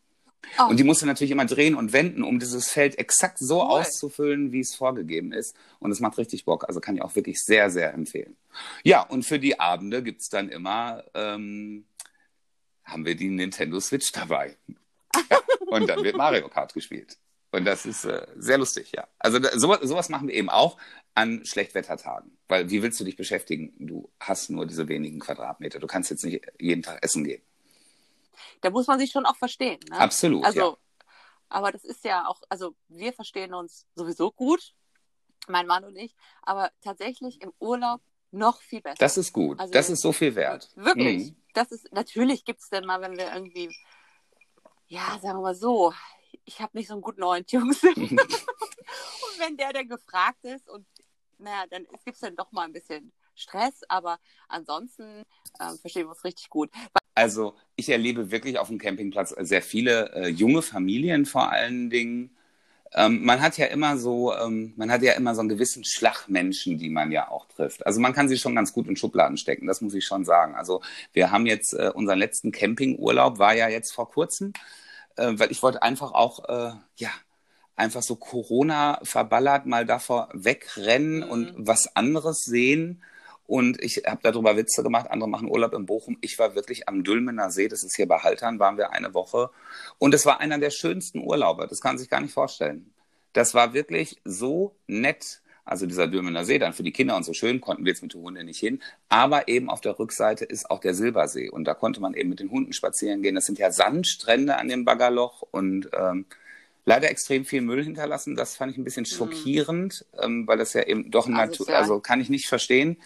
[0.58, 0.70] Oh.
[0.70, 3.82] Und die musst du natürlich immer drehen und wenden, um dieses Feld exakt so Cool.
[3.82, 5.56] auszufüllen, wie es vorgegeben ist.
[5.80, 6.68] Und es macht richtig Bock.
[6.68, 8.36] Also kann ich auch wirklich sehr, sehr empfehlen.
[8.84, 11.86] Ja, und für die Abende gibt's dann immer, ähm,
[12.84, 14.58] haben wir die Nintendo Switch dabei.
[15.30, 17.18] Ja, und dann wird Mario Kart gespielt.
[17.52, 19.08] Und das ist äh, sehr lustig, ja.
[19.18, 20.78] Also da, sowas, sowas machen wir eben auch
[21.16, 22.38] an Schlechtwettertagen.
[22.48, 23.74] Weil wie willst du dich beschäftigen?
[23.80, 25.80] Du hast nur diese wenigen Quadratmeter.
[25.80, 27.42] Du kannst jetzt nicht jeden Tag essen gehen.
[28.62, 29.80] Da muss man sich schon auch verstehen.
[29.90, 30.00] Ne?
[30.00, 30.78] Absolut, Also, ja.
[31.50, 34.74] aber das ist ja auch, also wir verstehen uns sowieso gut,
[35.48, 38.98] mein Mann und ich, aber tatsächlich im Urlaub noch viel besser.
[39.00, 39.60] Das ist gut.
[39.60, 40.70] Also- das ist so viel wert.
[40.76, 41.32] Wirklich.
[41.32, 41.36] Mhm.
[41.54, 43.76] Das ist, natürlich gibt es denn mal, wenn wir irgendwie,
[44.88, 45.94] ja, sagen wir mal so,
[46.46, 47.96] ich habe nicht so einen guten Orientierungssinn.
[47.96, 50.86] und wenn der dann gefragt ist und
[51.40, 54.20] naja, dann gibt es dann doch mal ein bisschen Stress, aber
[54.50, 55.24] ansonsten
[55.60, 56.70] ähm, verstehen wir uns richtig gut.
[57.20, 62.32] Also ich erlebe wirklich auf dem Campingplatz sehr viele äh, junge Familien vor allen Dingen.
[62.94, 66.78] Ähm, man hat ja immer so, ähm, man hat ja immer so einen gewissen Schlagmenschen,
[66.80, 67.86] die man ja auch trifft.
[67.86, 70.56] Also man kann sie schon ganz gut in Schubladen stecken, das muss ich schon sagen.
[70.56, 70.82] Also
[71.14, 74.54] wir haben jetzt äh, unseren letzten Campingurlaub war ja jetzt vor kurzem,
[75.18, 77.10] äh, weil ich wollte einfach auch, äh, ja,
[77.76, 81.30] einfach so Corona verballert mal davor wegrennen Mhm.
[81.30, 83.04] und was anderes sehen.
[83.50, 86.20] Und ich habe darüber Witze gemacht, andere machen Urlaub in Bochum.
[86.22, 89.50] Ich war wirklich am Dülmener See, das ist hier bei Haltern, waren wir eine Woche.
[89.98, 92.94] Und es war einer der schönsten Urlaube, das kann man sich gar nicht vorstellen.
[93.34, 95.42] Das war wirklich so nett.
[95.66, 98.14] Also dieser Dülmener See, dann für die Kinder und so schön, konnten wir jetzt mit
[98.14, 98.84] den Hunden nicht hin.
[99.08, 101.50] Aber eben auf der Rückseite ist auch der Silbersee.
[101.50, 103.34] Und da konnte man eben mit den Hunden spazieren gehen.
[103.34, 106.28] Das sind ja Sandstrände an dem Baggerloch und ähm,
[106.86, 108.36] leider extrem viel Müll hinterlassen.
[108.36, 112.00] Das fand ich ein bisschen schockierend, ähm, weil das ja eben doch ein Natur, also
[112.00, 112.98] kann ich nicht verstehen.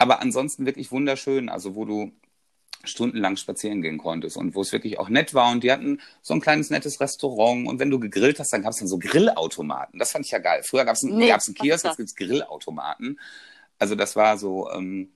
[0.00, 2.12] Aber ansonsten wirklich wunderschön, also wo du
[2.84, 6.32] stundenlang spazieren gehen konntest und wo es wirklich auch nett war und die hatten so
[6.32, 9.98] ein kleines nettes Restaurant und wenn du gegrillt hast, dann gab es dann so Grillautomaten.
[9.98, 10.62] Das fand ich ja geil.
[10.62, 13.20] Früher gab es einen, Nee, gab's einen Kiosk, jetzt gibt's Grillautomaten.
[13.78, 15.12] Also das war so ähm,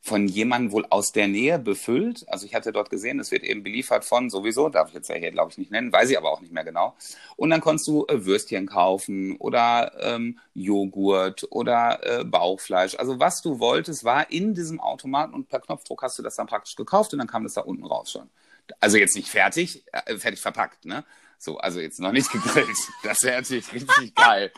[0.00, 2.24] von jemandem wohl aus der Nähe befüllt.
[2.28, 5.16] Also ich hatte dort gesehen, es wird eben beliefert von sowieso, darf ich jetzt ja
[5.16, 6.94] hier glaube ich nicht nennen, weiß ich aber auch nicht mehr genau.
[7.36, 12.94] Und dann konntest du äh, Würstchen kaufen oder ähm, Joghurt oder äh, Bauchfleisch.
[12.96, 16.46] Also was du wolltest, war in diesem Automaten und per Knopfdruck hast du das dann
[16.46, 18.30] praktisch gekauft und dann kam das da unten raus schon.
[18.80, 21.04] Also jetzt nicht fertig, äh, fertig verpackt, ne?
[21.38, 22.76] So, also jetzt noch nicht gegrillt.
[23.04, 24.52] Das wäre natürlich richtig geil.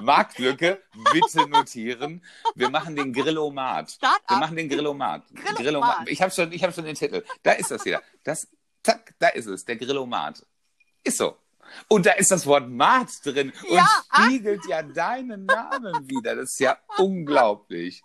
[0.00, 2.24] Marktlücke, bitte notieren.
[2.54, 3.96] Wir machen den Grillomat.
[4.00, 5.24] Wir machen den Grillomat.
[5.56, 6.08] Grillomat.
[6.08, 7.24] Ich habe schon, ich habe schon den Titel.
[7.42, 8.02] Da ist das wieder.
[8.22, 8.48] Das,
[8.82, 10.46] zack, da ist es, der Grillomat.
[11.02, 11.36] Ist so.
[11.88, 16.36] Und da ist das Wort Mat drin und Ja, spiegelt ja deinen Namen wieder.
[16.36, 18.02] Das ist ja unglaublich.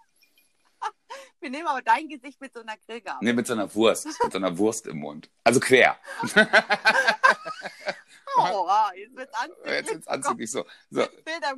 [1.41, 3.25] Wir nehmen aber dein Gesicht mit so einer Grillgabel.
[3.25, 5.29] Ne, mit so einer Wurst, mit so einer Wurst im Mund.
[5.43, 5.97] Also quer.
[8.37, 9.73] Oh, jetzt wird's anzüglich.
[9.73, 10.65] Jetzt wird's anzüglich so.
[10.91, 11.05] so.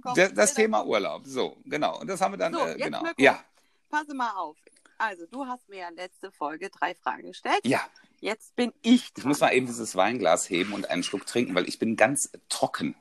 [0.01, 0.15] Kopf.
[0.15, 1.23] Das, das Thema Urlaub.
[1.25, 1.99] So, genau.
[1.99, 3.03] Und das haben wir dann, So, äh, genau.
[3.17, 3.43] Ja,
[3.89, 4.57] Passe mal auf.
[4.97, 7.61] Also, du hast mir ja letzte Folge drei Fragen gestellt.
[7.63, 7.81] ja.
[8.23, 9.29] Jetzt bin ich Ich dran.
[9.29, 12.95] muss mal eben dieses Weinglas heben und einen Schluck trinken, weil ich bin ganz trocken.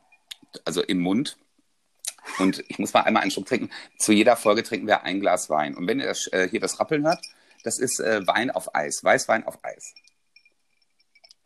[0.64, 1.36] Also im Mund.
[2.38, 3.70] Und ich muss mal einmal einen Schluck trinken.
[3.98, 5.76] Zu jeder Folge trinken wir ein Glas Wein.
[5.76, 7.20] Und wenn ihr das, äh, hier das Rappeln hört,
[7.64, 9.02] das ist äh, Wein auf Eis.
[9.02, 9.94] Weißwein auf Eis.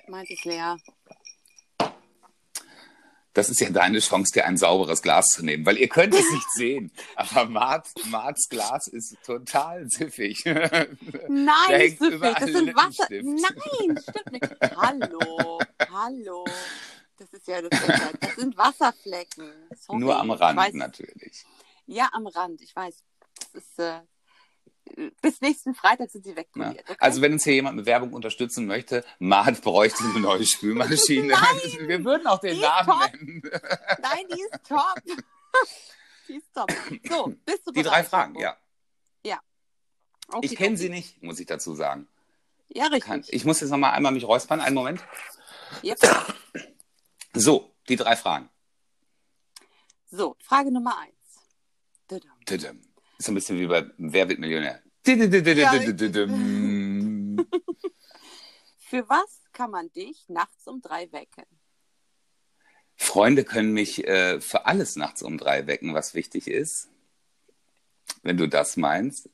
[0.07, 0.77] Meint ist leer.
[3.35, 6.31] Das ist ja deine Chance, dir ein sauberes Glas zu nehmen, weil ihr könnt es
[6.31, 6.93] nicht sehen.
[7.17, 10.45] Aber Mart, Marts Glas ist total siffig.
[11.29, 13.07] Nein, überall Das sind Wasser.
[13.11, 14.77] Nein, stimmt nicht.
[14.77, 15.59] Hallo,
[15.91, 16.45] hallo.
[17.17, 17.71] Das ist ja das.
[18.21, 19.53] Das sind Wasserflecken.
[19.77, 19.99] Sorry.
[20.01, 21.45] Nur am Rand weiß, natürlich.
[21.87, 22.61] Ja, am Rand.
[22.63, 23.05] Ich weiß.
[23.53, 24.01] Das ist, äh,
[25.23, 26.81] bis nächsten Freitag sind sie wegpoliert.
[26.89, 26.97] Okay?
[26.99, 31.29] Also wenn uns hier jemand mit Werbung unterstützen möchte, Mart bräuchte eine neue Spülmaschine.
[31.35, 31.89] Nein!
[31.89, 33.13] Wir würden auch den Namen top.
[33.13, 33.43] nennen.
[34.03, 34.95] Nein, die ist top.
[36.29, 36.71] die ist top.
[37.09, 37.93] So, bist du Die bereit?
[37.99, 38.45] drei Fragen, Marco?
[38.45, 38.57] ja.
[40.29, 42.09] Okay, Ich kenne sie nicht, muss ich dazu sagen.
[42.69, 43.05] Ja, richtig.
[43.05, 44.59] Kann, ich muss jetzt noch mal einmal mich räuspern.
[44.61, 45.05] Einen Moment.
[45.85, 45.99] Yep.
[47.35, 48.49] So, die drei Fragen.
[50.07, 51.41] So, Frage Nummer eins.
[52.07, 52.31] Tudum.
[52.47, 52.81] Tudum.
[53.19, 54.81] Ist so ein bisschen wie bei Wer wird Millionär?
[55.05, 55.27] Tudum.
[58.79, 61.45] Für was kann man dich nachts um drei wecken?
[62.95, 66.89] Freunde können mich äh, für alles nachts um drei wecken, was wichtig ist.
[68.23, 69.29] Wenn du das meinst.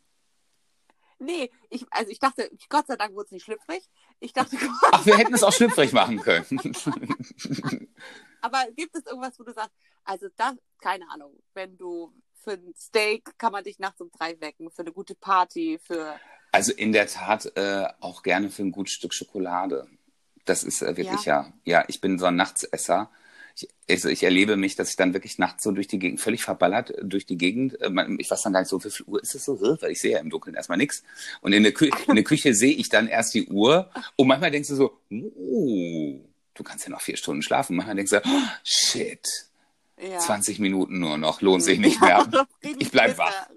[1.19, 3.83] Nee, ich, also ich dachte, Gott sei Dank wurde es nicht schlüpfrig.
[4.21, 4.57] Ich dachte,
[4.93, 6.45] Ach, wir hätten es auch schlüpfrig machen können.
[8.43, 12.13] aber gibt es irgendwas, wo du sagst, also das, keine Ahnung, wenn du
[12.43, 16.15] für ein Steak kann man dich nachts um drei wecken, für eine gute Party, für
[16.53, 19.89] Also in der Tat äh, auch gerne für ein gutes Stück Schokolade.
[20.45, 21.53] Das ist äh, wirklich ja.
[21.65, 23.11] ja, ich bin so ein Nachtsesser.
[23.63, 26.43] Ich, also ich erlebe mich, dass ich dann wirklich nachts so durch die Gegend, völlig
[26.43, 29.35] verballert durch die Gegend, äh, ich weiß dann gar nicht so, wie viel Uhr ist
[29.35, 31.03] es so, weil ich sehe ja im Dunkeln erstmal nichts.
[31.41, 34.51] Und in der, Kü in der Küche sehe ich dann erst die Uhr und manchmal
[34.51, 36.21] denkst du so, oh,
[36.55, 37.77] du kannst ja noch vier Stunden schlafen.
[37.77, 39.27] Manchmal denkst du, oh, shit,
[40.01, 40.19] ja.
[40.19, 42.27] 20 Minuten nur noch, lohnt sich nicht mehr.
[42.79, 43.49] Ich bleib bitter, wach.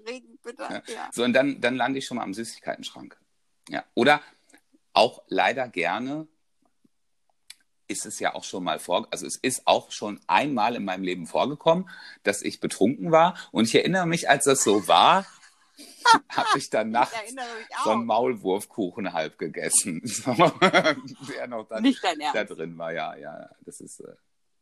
[0.42, 1.10] bitter, ja.
[1.12, 3.16] So, und dann, dann lande ich schon mal am Süßigkeitenschrank.
[3.68, 3.84] Ja.
[3.94, 4.20] Oder
[4.92, 6.26] auch leider gerne
[7.88, 11.02] ist es ja auch schon mal vor, also es ist auch schon einmal in meinem
[11.04, 11.88] Leben vorgekommen,
[12.22, 13.36] dass ich betrunken war.
[13.52, 15.26] Und ich erinnere mich, als das so war,
[16.28, 17.16] habe ich dann nachts
[17.84, 18.06] so einen.
[18.06, 20.00] Maulwurfkuchen halb gegessen.
[21.28, 22.56] Der noch dann Nicht dein da Ernst.
[22.56, 23.50] drin war, ja, ja.
[23.62, 24.14] Das ist, äh,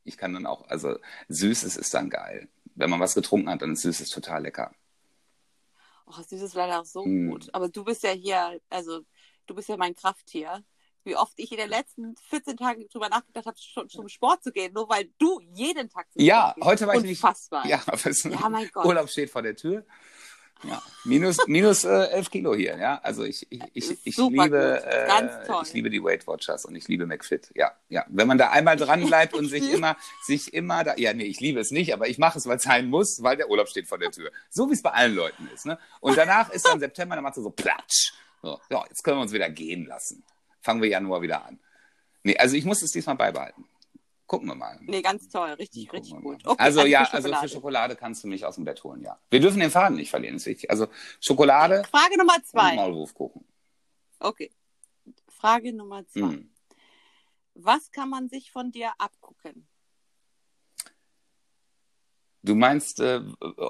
[0.04, 0.96] ich kann dann auch, also
[1.28, 2.48] Süßes ist dann geil.
[2.74, 4.72] Wenn man was getrunken hat, dann ist Süßes total lecker.
[6.06, 7.30] Oh, süß ist leider auch so Mm.
[7.30, 7.48] gut.
[7.52, 9.00] Aber du bist ja hier, also
[9.46, 10.64] du bist ja mein Krafttier.
[11.04, 14.52] Wie oft ich in den letzten 14 Tagen drüber nachgedacht habe, schon zum Sport zu
[14.52, 17.66] gehen, nur weil du jeden Tag zum Ja, Sport heute war ich nicht- Unfassbar.
[17.66, 17.82] Ja,
[18.24, 18.84] Ja, mein Gott.
[18.84, 19.84] Urlaub steht vor der Tür.
[20.64, 23.00] Ja, minus, minus äh, 11 Kilo hier, ja.
[23.02, 27.04] Also ich, ich, ich, ich liebe, äh, ich liebe die Weight Watchers und ich liebe
[27.04, 27.50] McFit.
[27.56, 28.04] Ja, ja.
[28.08, 31.40] Wenn man da einmal dran bleibt und sich immer, sich immer da, ja, nee, ich
[31.40, 33.88] liebe es nicht, aber ich mache es, weil es sein muss, weil der Urlaub steht
[33.88, 34.30] vor der Tür.
[34.50, 35.80] So wie es bei allen Leuten ist, ne?
[36.00, 38.12] Und danach ist dann September, dann macht es so platsch.
[38.40, 40.24] So, ja, jetzt können wir uns wieder gehen lassen.
[40.62, 41.58] Fangen wir Januar wieder an.
[42.22, 43.64] Nee, also ich muss es diesmal beibehalten.
[44.26, 44.78] Gucken wir mal.
[44.80, 45.50] Nee, ganz toll.
[45.50, 46.46] Richtig, Gucken richtig gut.
[46.46, 49.18] Okay, also ja, für also für Schokolade kannst du mich aus dem Bett holen, ja.
[49.28, 50.70] Wir dürfen den Faden nicht verlieren, ist wichtig.
[50.70, 50.86] Also
[51.20, 52.74] Schokolade Frage Nummer zwei.
[52.76, 53.44] Maulwurfkuchen.
[54.20, 54.50] Okay.
[55.28, 56.20] Frage Nummer zwei.
[56.20, 56.50] Hm.
[57.54, 59.68] Was kann man sich von dir abgucken?
[62.42, 63.20] Du meinst, äh,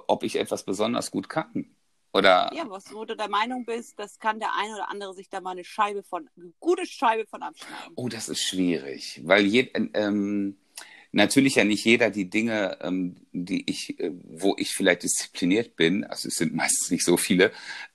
[0.07, 1.75] ob ich etwas besonders gut kann?
[2.13, 2.51] Oder?
[2.55, 5.41] Ja, was, wo du der Meinung bist, das kann der eine oder andere sich da
[5.41, 7.93] mal eine Scheibe von, eine gute Scheibe von abschneiden.
[7.95, 10.57] Oh, das ist schwierig, weil je, ähm,
[11.13, 16.05] natürlich ja nicht jeder die Dinge, ähm, die ich, äh, wo ich vielleicht diszipliniert bin,
[16.05, 17.51] also es sind meistens nicht so viele,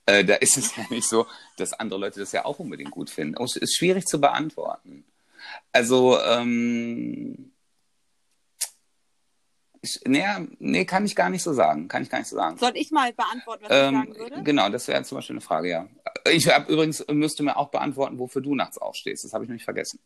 [0.08, 3.12] äh, da ist es ja nicht so, dass andere Leute das ja auch unbedingt gut
[3.12, 3.38] finden.
[3.38, 5.04] Oh, es ist schwierig zu beantworten.
[5.72, 7.52] Also, ähm,
[9.88, 10.24] ich, nee,
[10.60, 11.88] nee, kann ich gar nicht so sagen.
[11.88, 12.58] Kann ich gar nicht so sagen.
[12.58, 14.44] Soll ich mal beantworten, was ähm, ich sagen würde?
[14.44, 15.88] Genau, das wäre zum Beispiel eine Frage, ja.
[16.32, 19.24] Ich habe übrigens, müsste mir auch beantworten, wofür du nachts aufstehst.
[19.24, 20.00] Das habe ich nämlich vergessen.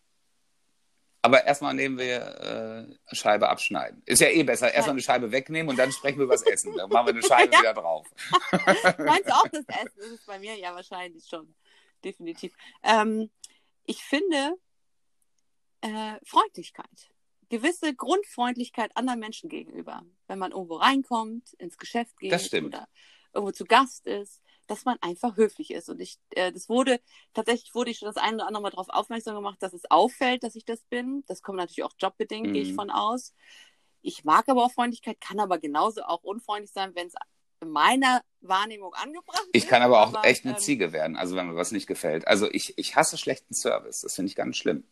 [1.23, 4.01] Aber erstmal nehmen wir äh, Scheibe abschneiden.
[4.05, 4.73] Ist ja eh besser.
[4.73, 6.75] Erstmal eine Scheibe wegnehmen und dann sprechen wir über das Essen.
[6.75, 7.59] Dann machen wir eine Scheibe ja.
[7.59, 8.07] wieder drauf.
[8.97, 10.13] Meinst du auch das Essen?
[10.13, 11.53] Ist bei mir ja wahrscheinlich schon.
[12.03, 12.53] Definitiv.
[12.81, 13.29] Ähm,
[13.85, 14.55] ich finde
[15.81, 17.10] äh, Freundlichkeit
[17.51, 20.03] gewisse Grundfreundlichkeit anderen Menschen gegenüber.
[20.27, 22.31] Wenn man irgendwo reinkommt, ins Geschäft geht
[22.63, 22.87] oder
[23.33, 25.89] irgendwo zu Gast ist, dass man einfach höflich ist.
[25.89, 27.01] Und ich, äh, das wurde,
[27.33, 30.43] tatsächlich wurde ich schon das eine oder andere Mal darauf aufmerksam gemacht, dass es auffällt,
[30.43, 31.25] dass ich das bin.
[31.27, 32.53] Das kommt natürlich auch jobbedingt, mhm.
[32.53, 32.75] gehe ich mhm.
[32.75, 33.33] von aus.
[34.01, 37.15] Ich mag aber auch Freundlichkeit, kann aber genauso auch unfreundlich sein, wenn es
[37.59, 39.49] in meiner Wahrnehmung angebracht ist.
[39.51, 41.85] Ich kann aber auch aber, echt eine ähm, Ziege werden, also wenn mir was nicht
[41.85, 42.27] gefällt.
[42.27, 44.85] Also ich, ich hasse schlechten Service, das finde ich ganz schlimm.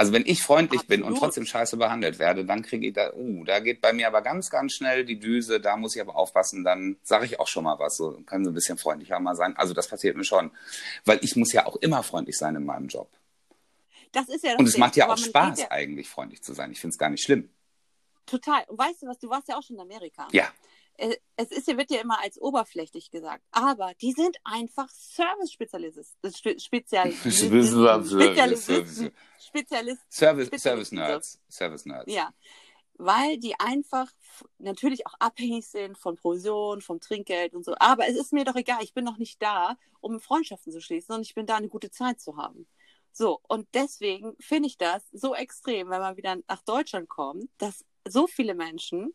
[0.00, 1.02] Also wenn ich freundlich Absolut.
[1.02, 4.06] bin und trotzdem scheiße behandelt werde, dann kriege ich da, uh, da geht bei mir
[4.06, 7.48] aber ganz, ganz schnell die Düse, da muss ich aber aufpassen, dann sage ich auch
[7.48, 9.54] schon mal was, so kann so ein bisschen freundlicher mal sein.
[9.58, 10.52] Also das passiert mir schon,
[11.04, 13.10] weil ich muss ja auch immer freundlich sein in meinem Job.
[14.12, 14.80] Das ist ja das Und es Ding.
[14.80, 15.70] macht ja aber auch Spaß, ja...
[15.70, 16.72] eigentlich freundlich zu sein.
[16.72, 17.50] Ich finde es gar nicht schlimm.
[18.24, 18.64] Total.
[18.68, 20.28] Und weißt du was, du warst ja auch schon in Amerika.
[20.32, 20.50] Ja.
[21.00, 26.30] Äh, es ist, wird ja immer als oberflächlich gesagt, aber die sind einfach Service-Spezialisten.
[26.60, 27.32] Spezialisten.
[27.32, 29.12] Spezialisten.
[29.38, 30.06] Spezialisten.
[30.10, 31.40] Service, Service Nerds.
[31.48, 32.12] Service Nerds.
[32.12, 32.34] Ja.
[32.98, 34.12] Weil die einfach
[34.58, 37.74] natürlich auch abhängig sind von Provision, vom Trinkgeld und so.
[37.78, 41.06] Aber es ist mir doch egal, ich bin noch nicht da, um Freundschaften zu schließen,
[41.06, 42.66] sondern ich bin da, eine gute Zeit zu haben.
[43.10, 47.86] So, und deswegen finde ich das so extrem, wenn man wieder nach Deutschland kommt, dass
[48.06, 49.14] so viele Menschen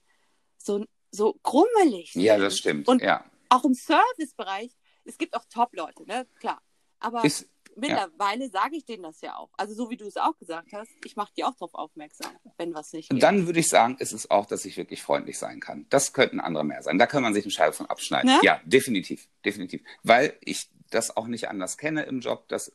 [0.58, 0.84] so
[1.16, 2.22] so grummelig sind.
[2.24, 2.88] Ja, das stimmt.
[2.88, 3.24] Und ja.
[3.50, 4.72] auch im Servicebereich,
[5.06, 6.28] es gibt auch Top-Leute, ne?
[6.40, 6.62] Klar.
[7.00, 8.50] Aber ist, mittlerweile ja.
[8.50, 9.50] sage ich denen das ja auch.
[9.58, 12.74] Also so wie du es auch gesagt hast, ich mache die auch darauf aufmerksam, wenn
[12.74, 13.22] was nicht geht.
[13.22, 15.86] Dann würde ich sagen, ist es auch, dass ich wirklich freundlich sein kann.
[15.90, 16.98] Das könnten andere mehr sein.
[16.98, 18.30] Da kann man sich eine Scheibe von abschneiden.
[18.30, 18.40] Ne?
[18.44, 19.82] Ja, definitiv, definitiv.
[20.04, 22.72] Weil ich das auch nicht anders kenne im Job, dass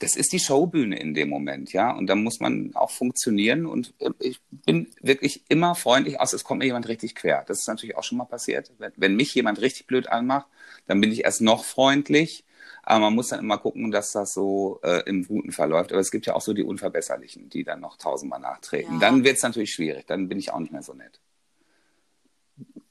[0.00, 1.90] das ist die Showbühne in dem Moment, ja.
[1.90, 3.66] Und da muss man auch funktionieren.
[3.66, 7.44] Und äh, ich bin wirklich immer freundlich, außer es kommt mir jemand richtig quer.
[7.46, 8.72] Das ist natürlich auch schon mal passiert.
[8.78, 10.46] Wenn, wenn mich jemand richtig blöd anmacht,
[10.86, 12.44] dann bin ich erst noch freundlich.
[12.84, 15.92] Aber man muss dann immer gucken, dass das so äh, im Guten verläuft.
[15.92, 18.94] Aber es gibt ja auch so die Unverbesserlichen, die dann noch tausendmal nachtreten.
[18.94, 19.00] Ja.
[19.00, 20.06] Dann wird es natürlich schwierig.
[20.06, 21.20] Dann bin ich auch nicht mehr so nett.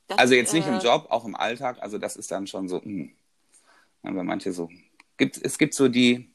[0.08, 0.74] Das, also jetzt nicht äh...
[0.74, 1.78] im Job, auch im Alltag.
[1.80, 2.84] Also das ist dann schon so, mh.
[2.84, 4.16] Hm.
[4.16, 4.70] weil manche so,
[5.18, 6.32] gibt, es gibt so die,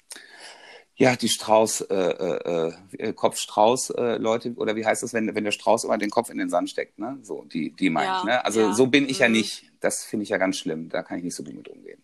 [0.95, 5.53] ja, die Strauß, äh, äh, äh Kopfstrauß-Leute, äh, oder wie heißt das, wenn, wenn der
[5.53, 7.18] Strauß immer den Kopf in den Sand steckt, ne?
[7.22, 8.45] So, die, die meine ja, ich, ne?
[8.45, 8.72] Also ja.
[8.74, 9.22] so bin ich mhm.
[9.22, 9.72] ja nicht.
[9.80, 10.88] Das finde ich ja ganz schlimm.
[10.90, 12.03] Da kann ich nicht so gut mit umgehen.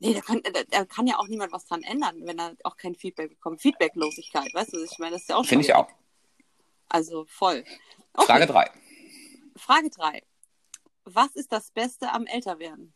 [0.00, 2.76] Nee, da kann, da, da, kann ja auch niemand was dran ändern, wenn er auch
[2.76, 3.60] kein Feedback bekommt.
[3.60, 5.88] Feedbacklosigkeit, weißt du, ich meine, das ist ja auch Finde ich auch.
[6.88, 7.64] Also voll.
[8.14, 8.26] Okay.
[8.26, 8.70] Frage drei.
[9.56, 10.22] Frage drei.
[11.04, 12.94] Was ist das Beste am Älterwerden?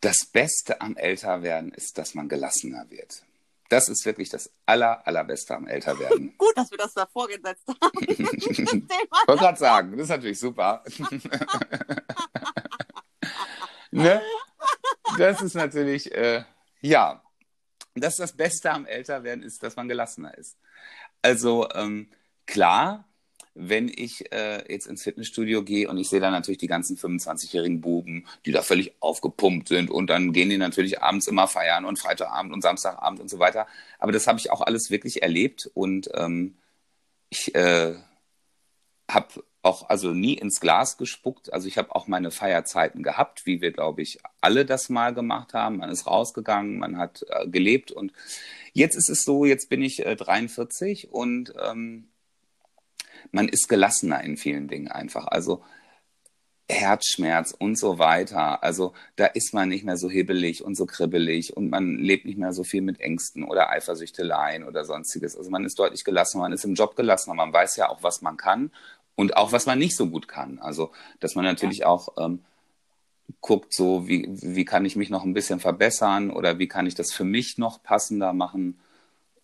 [0.00, 3.24] Das Beste am Älterwerden ist, dass man gelassener wird.
[3.68, 6.34] Das ist wirklich das aller, allerbeste am Älterwerden.
[6.38, 7.98] Gut, dass wir das da vorgesetzt haben.
[8.08, 10.84] ich wollte gerade sagen, das ist natürlich super.
[13.90, 14.22] ne?
[15.18, 16.44] Das ist natürlich, äh,
[16.80, 17.22] ja,
[17.94, 20.56] das ist das Beste am Älterwerden, ist, dass man gelassener ist.
[21.22, 22.10] Also ähm,
[22.46, 23.05] klar,
[23.58, 27.80] wenn ich äh, jetzt ins Fitnessstudio gehe und ich sehe da natürlich die ganzen 25-jährigen
[27.80, 31.98] Buben, die da völlig aufgepumpt sind und dann gehen die natürlich abends immer feiern und
[31.98, 33.66] Freitagabend und Samstagabend und so weiter.
[33.98, 36.56] Aber das habe ich auch alles wirklich erlebt und ähm,
[37.30, 37.94] ich äh,
[39.10, 39.28] habe
[39.62, 41.52] auch also nie ins Glas gespuckt.
[41.52, 45.54] Also ich habe auch meine Feierzeiten gehabt, wie wir, glaube ich, alle das mal gemacht
[45.54, 45.78] haben.
[45.78, 48.12] Man ist rausgegangen, man hat äh, gelebt und
[48.74, 52.08] jetzt ist es so, jetzt bin ich äh, 43 und ähm,
[53.32, 55.26] man ist gelassener in vielen Dingen einfach.
[55.26, 55.62] Also
[56.68, 58.62] Herzschmerz und so weiter.
[58.62, 62.38] Also da ist man nicht mehr so hibbelig und so kribbelig und man lebt nicht
[62.38, 65.36] mehr so viel mit Ängsten oder Eifersüchteleien oder sonstiges.
[65.36, 68.20] Also man ist deutlich gelassener, man ist im Job gelassener, man weiß ja auch, was
[68.20, 68.72] man kann
[69.14, 70.58] und auch, was man nicht so gut kann.
[70.58, 71.86] Also, dass man natürlich ja.
[71.86, 72.40] auch ähm,
[73.40, 76.94] guckt, so wie, wie kann ich mich noch ein bisschen verbessern oder wie kann ich
[76.94, 78.80] das für mich noch passender machen.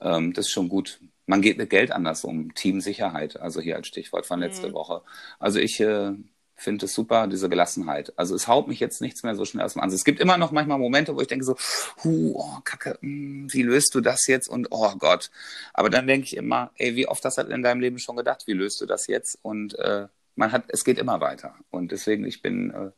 [0.00, 1.00] Ähm, das ist schon gut
[1.32, 2.54] man geht mit Geld anders um.
[2.54, 4.74] Teamsicherheit, also hier als Stichwort von letzter mhm.
[4.74, 5.00] Woche.
[5.38, 6.12] Also ich, äh,
[6.56, 8.12] finde es super, diese Gelassenheit.
[8.18, 10.00] Also es haut mich jetzt nichts mehr so schnell aus dem Ansatz.
[10.00, 11.56] Es gibt immer noch manchmal Momente, wo ich denke so,
[12.04, 14.46] hu, oh, Kacke, mh, hm, wie löst du das jetzt?
[14.46, 15.30] Und oh Gott.
[15.72, 18.46] Aber dann denke ich immer, ey, wie oft hast du in deinem Leben schon gedacht,
[18.46, 19.38] wie löst du das jetzt?
[19.40, 21.54] Und äh, man hat, es geht immer weiter.
[21.70, 22.90] Und deswegen, ich bin äh,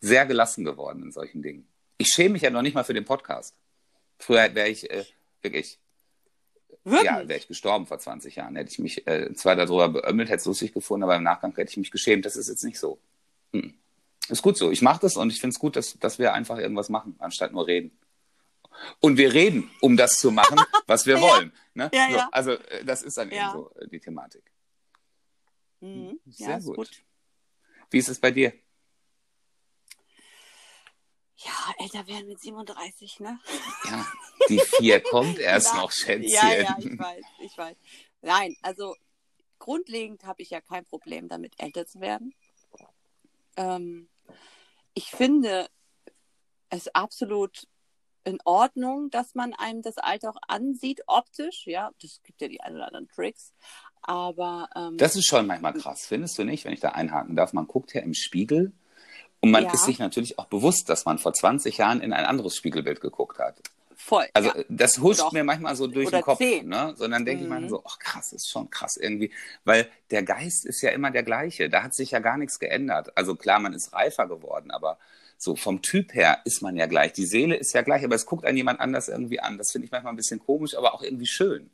[0.00, 1.68] sehr gelassen geworden in solchen Dingen.
[1.98, 3.54] Ich schäme mich ja noch nicht mal für den Podcast.
[4.18, 5.04] Früher wäre ich äh,
[5.42, 5.78] wirklich
[6.84, 7.04] Wirklich?
[7.04, 8.56] Ja, wäre ich gestorben vor 20 Jahren.
[8.56, 11.70] Hätte ich mich äh, zwar darüber beömmelt, hätte es lustig gefunden, aber im Nachgang hätte
[11.70, 12.24] ich mich geschämt.
[12.24, 12.98] Das ist jetzt nicht so.
[13.52, 13.74] Hm.
[14.28, 14.70] Ist gut so.
[14.70, 17.52] Ich mache das und ich finde es gut, dass, dass wir einfach irgendwas machen, anstatt
[17.52, 17.96] nur reden.
[19.00, 21.52] Und wir reden, um das zu machen, was wir wollen.
[21.74, 21.90] Ne?
[21.92, 22.28] Ja, so, ja.
[22.32, 23.50] Also äh, das ist dann ja.
[23.50, 24.42] eben so äh, die Thematik.
[25.80, 26.18] Mhm.
[26.26, 26.76] Sehr gut.
[26.76, 26.90] gut.
[27.90, 28.52] Wie ist es bei dir?
[31.44, 33.38] Ja, älter werden mit 37, ne?
[33.84, 34.06] Ja,
[34.48, 36.28] die vier kommt erst noch, Schätzchen.
[36.28, 37.76] Ja, ja, ich weiß, ich weiß.
[38.22, 38.94] Nein, also
[39.58, 42.34] grundlegend habe ich ja kein Problem damit, älter zu werden.
[43.56, 44.08] Ähm,
[44.94, 45.68] ich finde
[46.70, 47.66] es absolut
[48.24, 51.66] in Ordnung, dass man einem das Alter auch ansieht, optisch.
[51.66, 53.52] Ja, das gibt ja die ein oder anderen Tricks.
[54.02, 54.68] Aber.
[54.76, 57.52] Ähm, das ist schon manchmal krass, findest du nicht, wenn ich da einhaken darf?
[57.52, 58.72] Man guckt ja im Spiegel
[59.42, 59.72] und man ja.
[59.72, 63.38] ist sich natürlich auch bewusst, dass man vor 20 Jahren in ein anderes Spiegelbild geguckt
[63.38, 63.56] hat.
[63.96, 64.26] Voll.
[64.34, 64.64] Also ja.
[64.68, 65.32] das huscht Doch.
[65.32, 66.68] mir manchmal so durch Oder den Kopf, 10.
[66.68, 66.94] ne?
[66.96, 67.52] Sondern denke mhm.
[67.52, 69.32] ich mir so, ach krass, ist schon krass irgendwie,
[69.64, 71.68] weil der Geist ist ja immer der gleiche.
[71.68, 73.16] Da hat sich ja gar nichts geändert.
[73.16, 74.98] Also klar, man ist reifer geworden, aber
[75.38, 77.12] so vom Typ her ist man ja gleich.
[77.12, 79.58] Die Seele ist ja gleich, aber es guckt einen jemand anders irgendwie an.
[79.58, 81.70] Das finde ich manchmal ein bisschen komisch, aber auch irgendwie schön.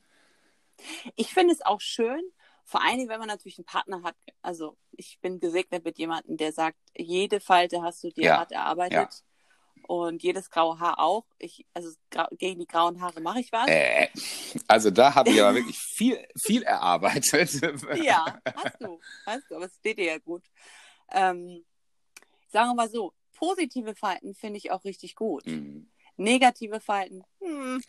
[1.17, 2.23] Ich finde es auch schön,
[2.69, 6.37] vor allen Dingen, wenn man natürlich einen Partner hat, also ich bin gesegnet mit jemandem,
[6.37, 8.37] der sagt, jede Falte hast du dir ja.
[8.37, 8.93] hart erarbeitet.
[8.93, 9.09] Ja.
[9.87, 11.25] Und jedes graue Haar auch.
[11.39, 11.91] Ich, also
[12.33, 13.69] gegen die grauen Haare mache ich was.
[13.69, 14.09] Äh,
[14.67, 17.53] also da habe ich aber wirklich viel, viel erarbeitet.
[18.05, 19.01] ja, hast du.
[19.25, 20.43] Hast du, aber es steht dir ja gut.
[21.11, 21.65] Ähm,
[22.49, 25.47] sagen wir mal so, positive Falten finde ich auch richtig gut.
[25.47, 25.89] Mhm.
[26.17, 27.83] Negative Falten, hm,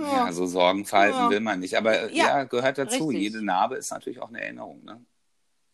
[0.00, 1.30] ja, so Sorgenverhalten ja.
[1.30, 1.76] will man nicht.
[1.76, 3.08] Aber ja, ja gehört dazu.
[3.08, 3.22] Richtig.
[3.22, 4.84] Jede Narbe ist natürlich auch eine Erinnerung.
[4.84, 5.04] Ne?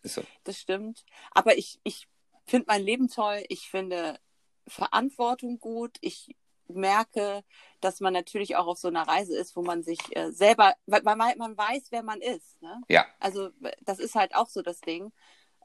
[0.03, 0.23] So.
[0.45, 1.05] Das stimmt.
[1.33, 2.07] Aber ich, ich
[2.47, 3.45] finde mein Leben toll.
[3.49, 4.19] Ich finde
[4.67, 5.97] Verantwortung gut.
[6.01, 6.35] Ich
[6.69, 7.45] merke,
[7.81, 11.03] dass man natürlich auch auf so einer Reise ist, wo man sich äh, selber, weil
[11.03, 12.61] man, man weiß, wer man ist.
[12.63, 12.81] Ne?
[12.89, 13.07] Ja.
[13.21, 13.51] Also
[13.83, 15.13] das ist halt auch so das Ding.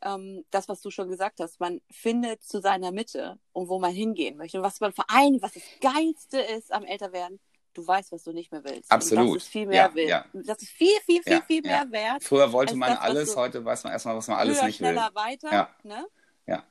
[0.02, 3.92] Ähm, das, was du schon gesagt hast, man findet zu seiner Mitte und wo man
[3.92, 4.58] hingehen möchte.
[4.58, 7.40] Und was man vereint, was das Geilste ist am Älterwerden,
[7.74, 8.92] du weißt, was du nicht mehr willst.
[8.92, 9.28] Absolut.
[9.28, 10.10] Und das ist viel mehr ja, wert.
[10.10, 10.26] Ja.
[10.34, 11.92] Das ist viel, viel, viel, ja, viel mehr ja.
[11.92, 12.24] wert.
[12.24, 15.16] Früher wollte man das, alles, heute weiß man erstmal, was man alles nicht schneller, will.
[15.16, 15.52] weiter.
[15.52, 15.70] Ja.
[15.84, 16.06] Ne?
[16.48, 16.64] ja.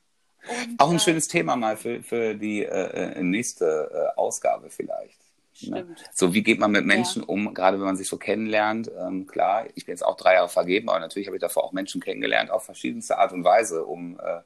[0.48, 4.70] Und, Auch ein äh, schönes Thema mal für, für die äh, äh nächste äh, Ausgabe
[4.70, 5.18] vielleicht.
[5.62, 5.78] Ne?
[5.78, 6.10] Stimmt.
[6.12, 8.90] So, wie geht man mit Menschen um, gerade wenn man sich so kennenlernt?
[8.96, 11.72] Ähm, klar, ich bin jetzt auch drei Jahre vergeben, aber natürlich habe ich davor auch
[11.72, 14.40] Menschen kennengelernt, auf verschiedenste Art und Weise, um äh,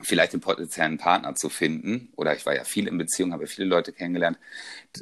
[0.00, 3.66] vielleicht den potenziellen Partner zu finden, oder ich war ja viel in Beziehung, habe viele
[3.66, 4.38] Leute kennengelernt,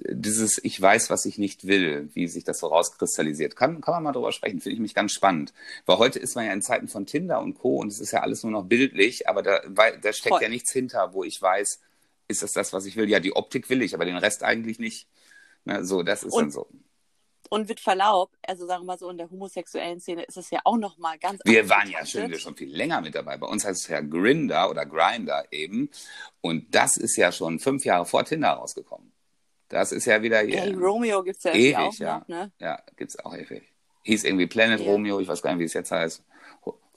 [0.08, 4.02] dieses Ich weiß, was ich nicht will, wie sich das so rauskristallisiert, kann, kann man
[4.04, 5.52] mal drüber sprechen, finde ich mich ganz spannend.
[5.84, 7.76] Weil heute ist man ja in Zeiten von Tinder und Co.
[7.76, 10.42] und es ist ja alles nur noch bildlich, aber da, da steckt Voll.
[10.42, 11.80] ja nichts hinter, wo ich weiß,
[12.28, 13.08] ist das das, was ich will?
[13.08, 15.06] Ja, die Optik will ich, aber den Rest eigentlich nicht.
[15.64, 16.68] Na, so, das ist und, dann so
[17.50, 18.36] und wird verlaubt.
[18.46, 21.18] Also sagen wir mal so, in der homosexuellen Szene ist es ja auch noch mal
[21.18, 23.36] ganz Wir waren ja schon, schon viel länger mit dabei.
[23.36, 25.90] Bei uns heißt es ja Grinder oder Grinder eben.
[26.40, 29.12] Und das ist ja schon fünf Jahre vor Tinder rausgekommen.
[29.68, 30.60] Das ist ja wieder hier.
[30.60, 32.18] Hey, Romeo gibt es ja ewig, auch ja.
[32.18, 32.52] noch, ne?
[32.60, 33.64] Ja, gibt es auch ewig.
[34.02, 34.90] Hieß irgendwie Planet yeah.
[34.90, 36.22] Romeo, ich weiß gar nicht, wie es jetzt heißt.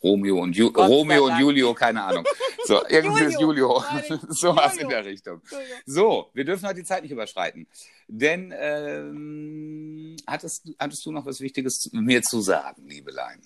[0.02, 2.26] Romeo und, Ju Romeo und Julio, keine Ahnung.
[2.66, 3.84] So, irgendwie ist Julio.
[4.30, 5.42] so was in der Richtung.
[5.86, 7.68] So, wir dürfen heute die Zeit nicht überschreiten.
[8.08, 13.42] Denn ähm, hattest, hattest du noch was Wichtiges mir zu sagen, Liebelein?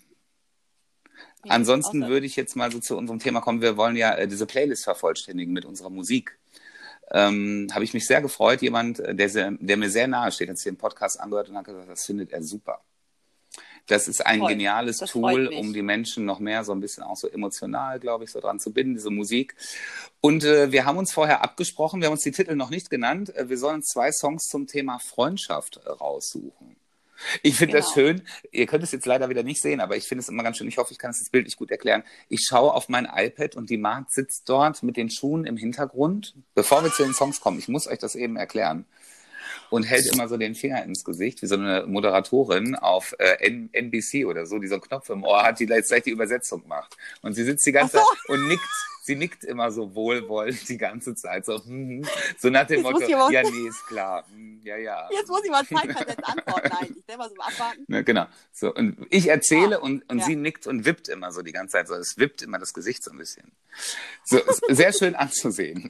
[1.46, 3.62] Ja, Ansonsten würde ich jetzt mal so zu unserem Thema kommen.
[3.62, 6.38] Wir wollen ja äh, diese Playlist vervollständigen mit unserer Musik.
[7.12, 8.62] Ähm, habe ich mich sehr gefreut.
[8.62, 11.58] Jemand, äh, der, sehr, der mir sehr nahe steht, hat sich den Podcast angehört und
[11.58, 12.82] hat gesagt, das findet er super.
[13.88, 14.50] Das ist ein Voll.
[14.50, 18.24] geniales das Tool, um die Menschen noch mehr so ein bisschen auch so emotional, glaube
[18.24, 19.56] ich, so dran zu binden, diese Musik.
[20.22, 23.36] Und äh, wir haben uns vorher abgesprochen, wir haben uns die Titel noch nicht genannt.
[23.36, 26.78] Äh, wir sollen zwei Songs zum Thema Freundschaft äh, raussuchen.
[27.42, 27.86] Ich finde genau.
[27.86, 28.22] das schön.
[28.52, 30.68] Ihr könnt es jetzt leider wieder nicht sehen, aber ich finde es immer ganz schön.
[30.68, 32.04] Ich hoffe, ich kann es das Bild nicht gut erklären.
[32.30, 36.36] Ich schaue auf mein iPad und die Magd sitzt dort mit den Schuhen im Hintergrund.
[36.56, 38.86] Bevor wir zu den Songs kommen, ich muss euch das eben erklären
[39.70, 44.26] und hält immer so den Finger ins Gesicht, wie so eine Moderatorin auf äh, NBC
[44.26, 46.98] oder so, die so einen Knopf im Ohr hat, die jetzt gleich die Übersetzung macht.
[47.22, 48.62] Und sie sitzt die ganze Zeit und nickt
[49.04, 52.06] sie nickt immer so wohlwollend die ganze Zeit, so, hm,
[52.38, 55.10] so nach dem Jetzt Motto, ja, nee, ist klar, hm, ja, ja.
[55.12, 56.70] Jetzt muss ich mal zeitversetzt antworten.
[56.72, 57.84] Nein, ich selber so abwarten.
[57.88, 58.28] Ne, genau.
[58.54, 60.26] So, und ich erzähle Ah, und, und ja.
[60.26, 61.90] sie nickt und wippt immer so die ganze Zeit.
[61.90, 63.52] So, es wippt immer das Gesicht so ein bisschen.
[64.24, 64.40] So,
[64.70, 65.90] sehr schön anzusehen.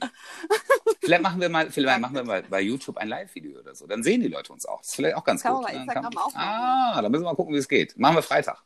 [1.00, 3.86] Vielleicht machen wir mal, vielleicht machen wir mal bei YouTube ein Live-Video oder so.
[3.86, 4.80] Dann sehen die Leute uns auch.
[4.80, 5.62] Das ist vielleicht auch ganz Kann gut.
[5.62, 6.48] man bei Dann Instagram auch machen.
[6.48, 7.96] Ah, da müssen wir mal gucken, wie es geht.
[7.96, 8.64] Machen wir Freitag.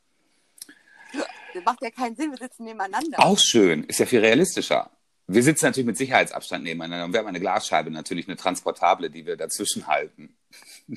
[1.58, 3.18] Das macht ja keinen Sinn, wir sitzen nebeneinander.
[3.18, 3.84] Auch schön.
[3.84, 4.90] Ist ja viel realistischer.
[5.26, 9.26] Wir sitzen natürlich mit Sicherheitsabstand nebeneinander und wir haben eine Glasscheibe, natürlich eine transportable, die
[9.26, 10.34] wir dazwischen halten.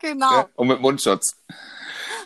[0.00, 0.48] genau.
[0.56, 1.36] Und mit Mundschutz.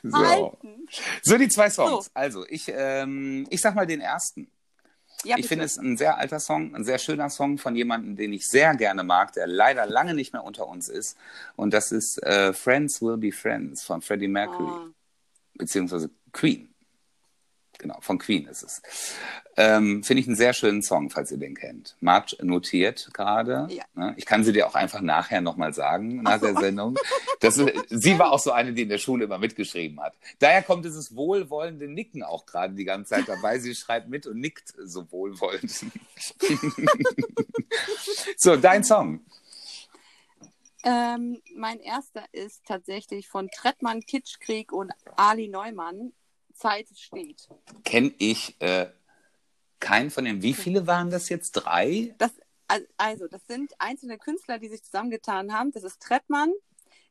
[0.02, 0.16] So.
[0.16, 0.88] Halten.
[1.22, 2.06] So, die zwei Songs.
[2.06, 2.10] So.
[2.14, 4.50] Also, ich, ähm, ich sag mal den ersten.
[5.24, 8.32] Ja, ich finde es ein sehr alter Song, ein sehr schöner Song von jemandem, den
[8.32, 11.16] ich sehr gerne mag, der leider lange nicht mehr unter uns ist.
[11.56, 14.88] Und das ist äh, Friends Will Be Friends von Freddie Mercury, Ah.
[15.54, 16.73] beziehungsweise Queen.
[17.78, 18.82] Genau, von Queen ist es.
[19.56, 21.96] Ähm, finde ich einen sehr schönen Song, falls ihr den kennt.
[22.00, 23.66] Marge notiert gerade.
[23.70, 23.84] Ja.
[23.94, 24.14] Ne?
[24.16, 26.46] Ich kann sie dir auch einfach nachher nochmal sagen, nach so.
[26.46, 26.96] der Sendung.
[27.40, 30.14] Das, ist- sie war auch so eine, die in der Schule immer mitgeschrieben hat.
[30.38, 33.58] Daher kommt dieses wohlwollende Nicken auch gerade die ganze Zeit dabei.
[33.58, 35.70] Sie schreibt mit und nickt so wohlwollend.
[38.36, 39.20] so, dein Song.
[40.84, 46.12] Ähm, mein erster ist tatsächlich von Trettmann, Kitschkrieg und Ali Neumann.
[46.54, 47.48] Zeit steht.
[47.84, 48.90] Kenne ich äh,
[49.80, 50.42] keinen von den.
[50.42, 51.52] Wie viele waren das jetzt?
[51.52, 52.14] Drei?
[52.18, 52.32] Das,
[52.68, 55.72] al- also, das sind einzelne Künstler, die sich zusammengetan haben.
[55.72, 56.52] Das ist Trettmann.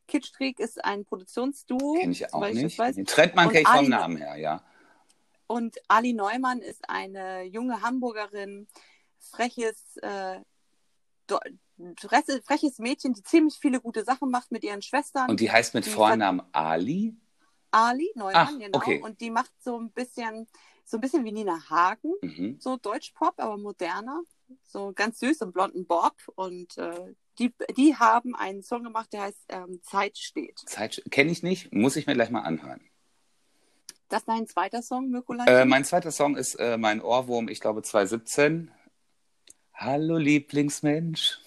[0.06, 1.94] Kitschkrieg ist ein Produktionsduo.
[2.00, 2.78] Kenne ich auch ich nicht.
[2.78, 4.62] Den Trettmann kenne ich vom Ali- Namen her, ja.
[5.46, 8.66] Und Ali Neumann ist eine junge Hamburgerin,
[9.18, 10.40] freches, äh,
[12.44, 15.30] freches Mädchen, die ziemlich viele gute Sachen macht mit ihren Schwestern.
[15.30, 17.14] Und die heißt mit Die Vornamen Ali?
[17.74, 18.78] Ali Neumann, Ach, genau.
[18.78, 19.00] okay.
[19.02, 20.46] Und die macht so ein bisschen,
[20.84, 22.56] so ein bisschen wie Nina Hagen, Mhm.
[22.60, 24.22] so Deutschpop, aber moderner.
[24.62, 26.14] So ganz süß und blonden Bob.
[26.36, 30.58] Und äh, die, die haben einen Song gemacht, der heißt ähm, Zeit steht.
[30.66, 32.80] Zeit kenne ich nicht, muss ich mir gleich mal anhören.
[34.08, 37.58] Das ist dein zweiter Song, Mirko Äh, mein zweiter Song ist äh, mein Ohrwurm, ich
[37.58, 38.70] glaube 2017.
[39.72, 41.40] Hallo Lieblingsmensch.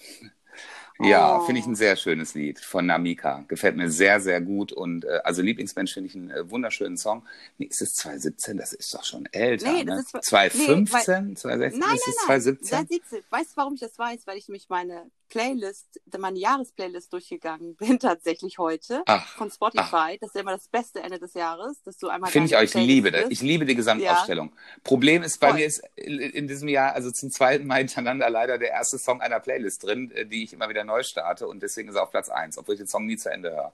[1.00, 1.44] Ja, Oh.
[1.46, 3.44] finde ich ein sehr schönes Lied von Namika.
[3.48, 4.72] Gefällt mir sehr, sehr gut.
[4.72, 7.24] Und äh, also Lieblingsmensch finde ich einen äh, wunderschönen Song.
[7.58, 8.56] Nee, ist es 2017?
[8.56, 9.72] Das ist doch schon älter.
[9.72, 10.00] Nee, das ne?
[10.00, 11.36] ist zwe- 2015?
[11.36, 11.46] 2016?
[11.48, 12.26] Nein, ist es nein, nein.
[12.26, 12.78] 2017?
[12.78, 13.22] Seit 17.
[13.30, 14.26] Weißt du, warum ich das weiß?
[14.26, 20.18] Weil ich mich meine Playlist, meine Jahresplaylist durchgegangen bin tatsächlich heute Ach, von Spotify.
[20.20, 22.62] Das ist ja immer das beste Ende des Jahres, dass du einmal Finde ich auch,
[22.62, 23.30] ich Playlist liebe das.
[23.30, 24.52] Ich liebe die Gesamtausstellung.
[24.84, 25.58] Problem ist, bei Voll.
[25.58, 29.40] mir ist in, diesem Jahr, also zum zweiten Mal hintereinander leider der erste Song einer
[29.40, 32.28] Playlist drin, äh, die ich immer wieder neu starte und deswegen ist er auf Platz
[32.28, 33.72] 1, obwohl ich den Song nie zu Ende höre.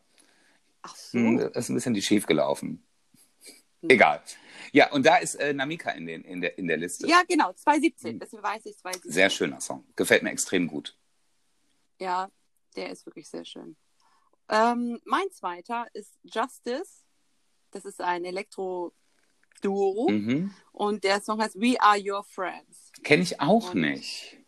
[0.83, 1.19] Ach so.
[1.19, 2.85] Hm, das ist ein bisschen die schief gelaufen.
[3.81, 3.91] Hm.
[3.91, 4.23] Egal.
[4.73, 7.07] Ja, und da ist äh, Namika in, den, in, der, in der Liste.
[7.07, 8.19] Ja, genau, 2017.
[8.19, 9.13] Deswegen weiß ich 2017.
[9.13, 9.85] Sehr schöner Song.
[9.95, 10.97] Gefällt mir extrem gut.
[11.99, 12.29] Ja,
[12.77, 13.77] der ist wirklich sehr schön.
[14.49, 17.05] Ähm, mein zweiter ist Justice.
[17.71, 20.09] Das ist ein Elektro-Duo.
[20.11, 20.55] Mhm.
[20.73, 22.93] Und der Song heißt We Are Your Friends.
[23.03, 24.39] Kenne ich auch Und- nicht.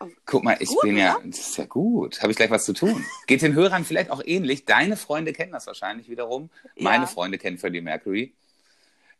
[0.00, 1.26] Oh, Guck mal, ich gut, bin ja, oder?
[1.28, 2.20] das ist ja gut.
[2.22, 3.04] Habe ich gleich was zu tun.
[3.28, 4.64] Geht den Hörern vielleicht auch ähnlich.
[4.64, 6.50] Deine Freunde kennen das wahrscheinlich wiederum.
[6.76, 7.06] Meine Ja.
[7.06, 8.34] Freunde kennen Freddie Mercury.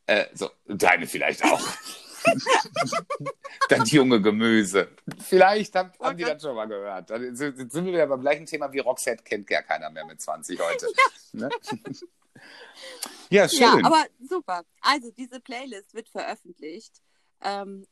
[0.06, 1.60] Äh, so, deine vielleicht auch.
[3.68, 4.88] das junge Gemüse.
[5.18, 7.10] Vielleicht haben, haben die das schon mal gehört.
[7.10, 10.58] Dann sind wir wieder beim gleichen Thema wie Roxette kennt ja keiner mehr mit 20
[10.60, 10.86] heute.
[11.34, 11.48] Ne?
[13.30, 13.60] ja, schön.
[13.60, 14.64] Ja, aber super.
[14.82, 17.00] Also diese Playlist wird veröffentlicht.
[17.40, 17.86] Ähm,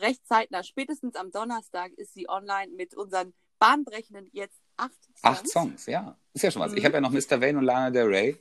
[0.00, 5.20] recht zeitnah, spätestens am Donnerstag ist sie online mit unseren bahnbrechenden jetzt acht Songs.
[5.22, 6.16] Acht Songs, ja.
[6.32, 6.72] Ist ja schon was.
[6.72, 6.86] Ich Mhm.
[6.86, 7.40] habe ja noch Mr.
[7.40, 8.36] Vane und Lana Del Rey.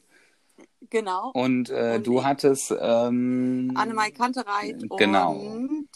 [0.90, 1.32] Genau.
[1.34, 2.72] Und, äh, Und du hattest.
[2.80, 5.34] Ähm, Annemai Kantereit Genau.
[5.34, 5.90] und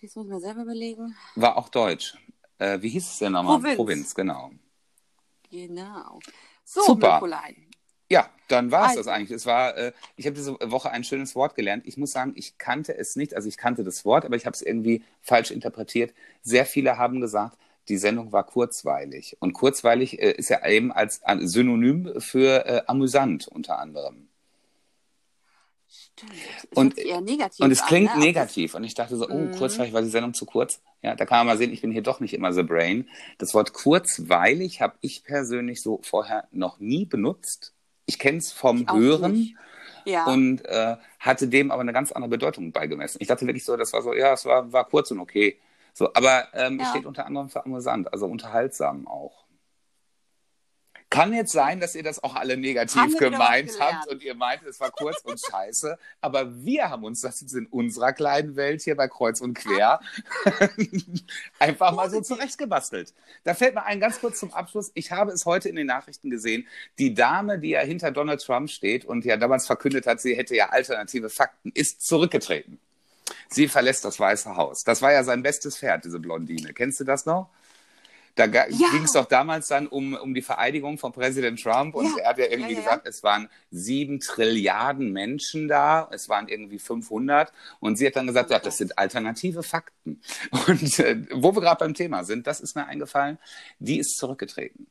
[0.00, 1.14] jetzt muss ich mir selber überlegen.
[1.34, 2.16] War auch deutsch.
[2.58, 3.58] Äh, wie hieß es denn nochmal?
[3.58, 3.76] Provinz.
[3.76, 4.50] Provinz, genau.
[5.50, 6.18] Genau.
[6.64, 7.12] So, Super.
[7.12, 7.56] Mirkolein.
[8.10, 9.00] Ja, dann war es Also.
[9.00, 9.30] das eigentlich.
[9.32, 11.86] Es war, äh, ich habe diese Woche ein schönes Wort gelernt.
[11.86, 13.34] Ich muss sagen, ich kannte es nicht.
[13.34, 16.14] Also ich kannte das Wort, aber ich habe es irgendwie falsch interpretiert.
[16.42, 19.36] Sehr viele haben gesagt, die Sendung war kurzweilig.
[19.40, 24.28] Und kurzweilig äh, ist ja eben als äh, Synonym für äh, amüsant unter anderem.
[25.90, 26.32] Stimmt.
[26.76, 28.26] Und- eher negativ Und es klingt an, ne?
[28.26, 28.74] negativ.
[28.74, 29.52] Und ich dachte so, oh, Mhm.
[29.52, 30.80] kurzweilig war die Sendung zu kurz.
[31.02, 33.08] Ja, da kann man mal sehen, ich bin hier doch nicht immer the brain.
[33.38, 37.72] Das Wort kurzweilig habe ich persönlich so vorher noch nie benutzt.
[38.06, 39.54] Ich kenne es vom Hören nicht.
[40.04, 40.24] Ja.
[40.26, 43.18] und äh, hatte dem aber eine ganz andere Bedeutung beigemessen.
[43.20, 45.58] Ich dachte wirklich so, das war so, ja, es war, war kurz und okay.
[45.98, 46.90] So, aber ähm, es Ja.
[46.90, 49.46] steht unter anderem für amüsant, also unterhaltsam auch.
[51.10, 54.78] Kann jetzt sein, dass ihr das auch alle negativ gemeint habt und ihr meint, es
[54.78, 55.98] war kurz und scheiße.
[56.20, 59.98] Aber wir haben uns das jetzt in unserer kleinen Welt hier bei Kreuz und Quer
[61.58, 63.12] einfach mal so zurechtgebastelt.
[63.42, 64.92] Da fällt mir ein ganz kurz zum Abschluss.
[64.94, 66.68] Ich habe es heute in den Nachrichten gesehen.
[67.00, 70.54] Die Dame, die ja hinter Donald Trump steht und ja damals verkündet hat, sie hätte
[70.54, 72.78] ja alternative Fakten, ist zurückgetreten.
[73.48, 74.84] Sie verlässt das Weiße Haus.
[74.84, 76.72] Das war ja sein bestes Pferd, diese Blondine.
[76.72, 77.50] Kennst du das noch?
[78.38, 78.66] Da Ja.
[78.68, 82.22] ging es doch damals dann um, um die Vereidigung von Präsident Trump und Ja.
[82.22, 86.78] er hat ja irgendwie Ja, gesagt, es waren sieben Trilliarden Menschen da, es waren irgendwie
[86.78, 90.20] 500 und sie hat dann gesagt, ja, das sind alternative Fakten.
[90.68, 93.38] Und äh, wo wir gerade beim Thema sind, das ist mir eingefallen,
[93.80, 94.86] die ist zurückgetreten.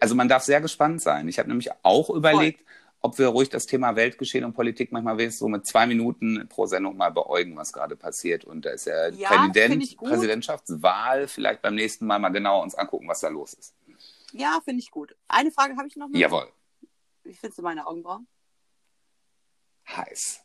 [0.00, 1.28] Also man darf sehr gespannt sein.
[1.28, 2.64] Ich habe nämlich auch überlegt,
[3.04, 6.64] ob wir ruhig das Thema Weltgeschehen und Politik manchmal wenigstens so mit zwei Minuten pro
[6.64, 8.46] Sendung mal beäugen, was gerade passiert.
[8.46, 9.96] Und da ist ja, Ja, Präsident.
[9.98, 13.74] Präsidentschaftswahl, vielleicht beim nächsten Mal mal genauer uns angucken, was da los ist.
[14.32, 15.14] Ja, finde ich gut.
[15.28, 16.08] Eine Frage habe ich noch.
[16.08, 16.18] Mirko.
[16.18, 16.52] Jawohl,
[17.24, 18.26] Wie findest du meine Augenbrauen?
[19.86, 20.40] heiß.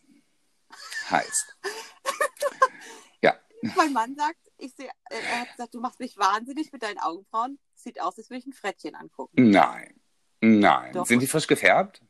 [1.10, 1.48] Heiß.
[3.22, 3.40] ja,
[3.78, 7.00] Mein Mann sagt, ich sehe, äh, er hat gesagt, du machst mich wahnsinnig mit deinen
[7.00, 7.58] Augenbrauen.
[7.76, 9.50] Sieht aus, als würde ich ein Frettchen angucken.
[9.50, 9.94] nein.
[10.42, 10.94] Nein.
[10.94, 11.06] Doch.
[11.06, 12.02] Sind die frisch gefärbt?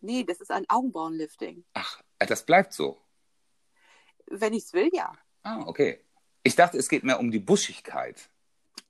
[0.00, 1.64] Nee, das ist ein Augenbrauenlifting.
[1.74, 3.00] Ach, äh, das bleibt so.
[4.26, 5.12] Wenn ich es will, ja.
[5.42, 6.04] Ah, okay.
[6.42, 8.28] Ich dachte, es geht mehr um die Buschigkeit.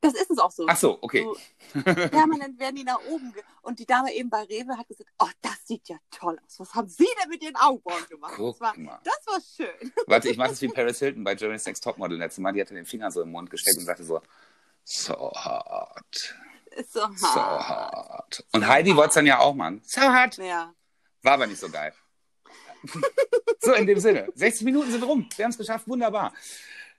[0.01, 0.67] Das ist es auch so.
[0.69, 1.27] Ach so, okay.
[1.75, 3.35] So, permanent werden die nach oben.
[3.63, 6.61] Und die Dame eben bei Rewe hat gesagt, oh, das sieht ja toll aus.
[6.61, 8.35] Was haben Sie denn mit Ihren Augenbrauen gemacht?
[8.37, 9.01] Guck das, war, mal.
[9.03, 9.93] das war schön.
[10.07, 12.53] Warte, ich mache das wie Paris Hilton bei Jeremy's Next Topmodel letztes Mal.
[12.53, 14.21] Die hatte den Finger so im Mund gesteckt und sagte so,
[14.85, 16.37] so hart,
[16.89, 17.19] so hart.
[17.19, 18.47] so hart.
[18.53, 19.83] Und Heidi wollte es dann ja auch machen.
[19.85, 20.37] So hart.
[20.37, 20.73] Ja.
[21.23, 21.93] War aber nicht so geil.
[23.61, 24.29] so, in dem Sinne.
[24.35, 25.29] 60 Minuten sind rum.
[25.37, 25.89] Wir haben es geschafft.
[25.89, 26.33] Wunderbar.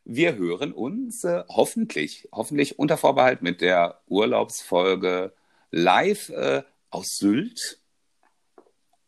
[0.04, 5.34] Wir hören uns äh, hoffentlich, hoffentlich unter Vorbehalt mit der Urlaubsfolge
[5.72, 7.80] live äh, aus Sylt.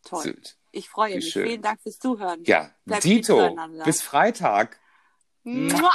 [0.03, 0.23] Toll.
[0.23, 0.57] Sylt.
[0.71, 1.31] Ich freue Wie mich.
[1.31, 1.47] schön.
[1.47, 2.43] Vielen Dank fürs Zuhören.
[2.43, 3.57] Ja, Bleibt Dito.
[3.85, 4.79] Bis Freitag.
[5.43, 5.91] Mua.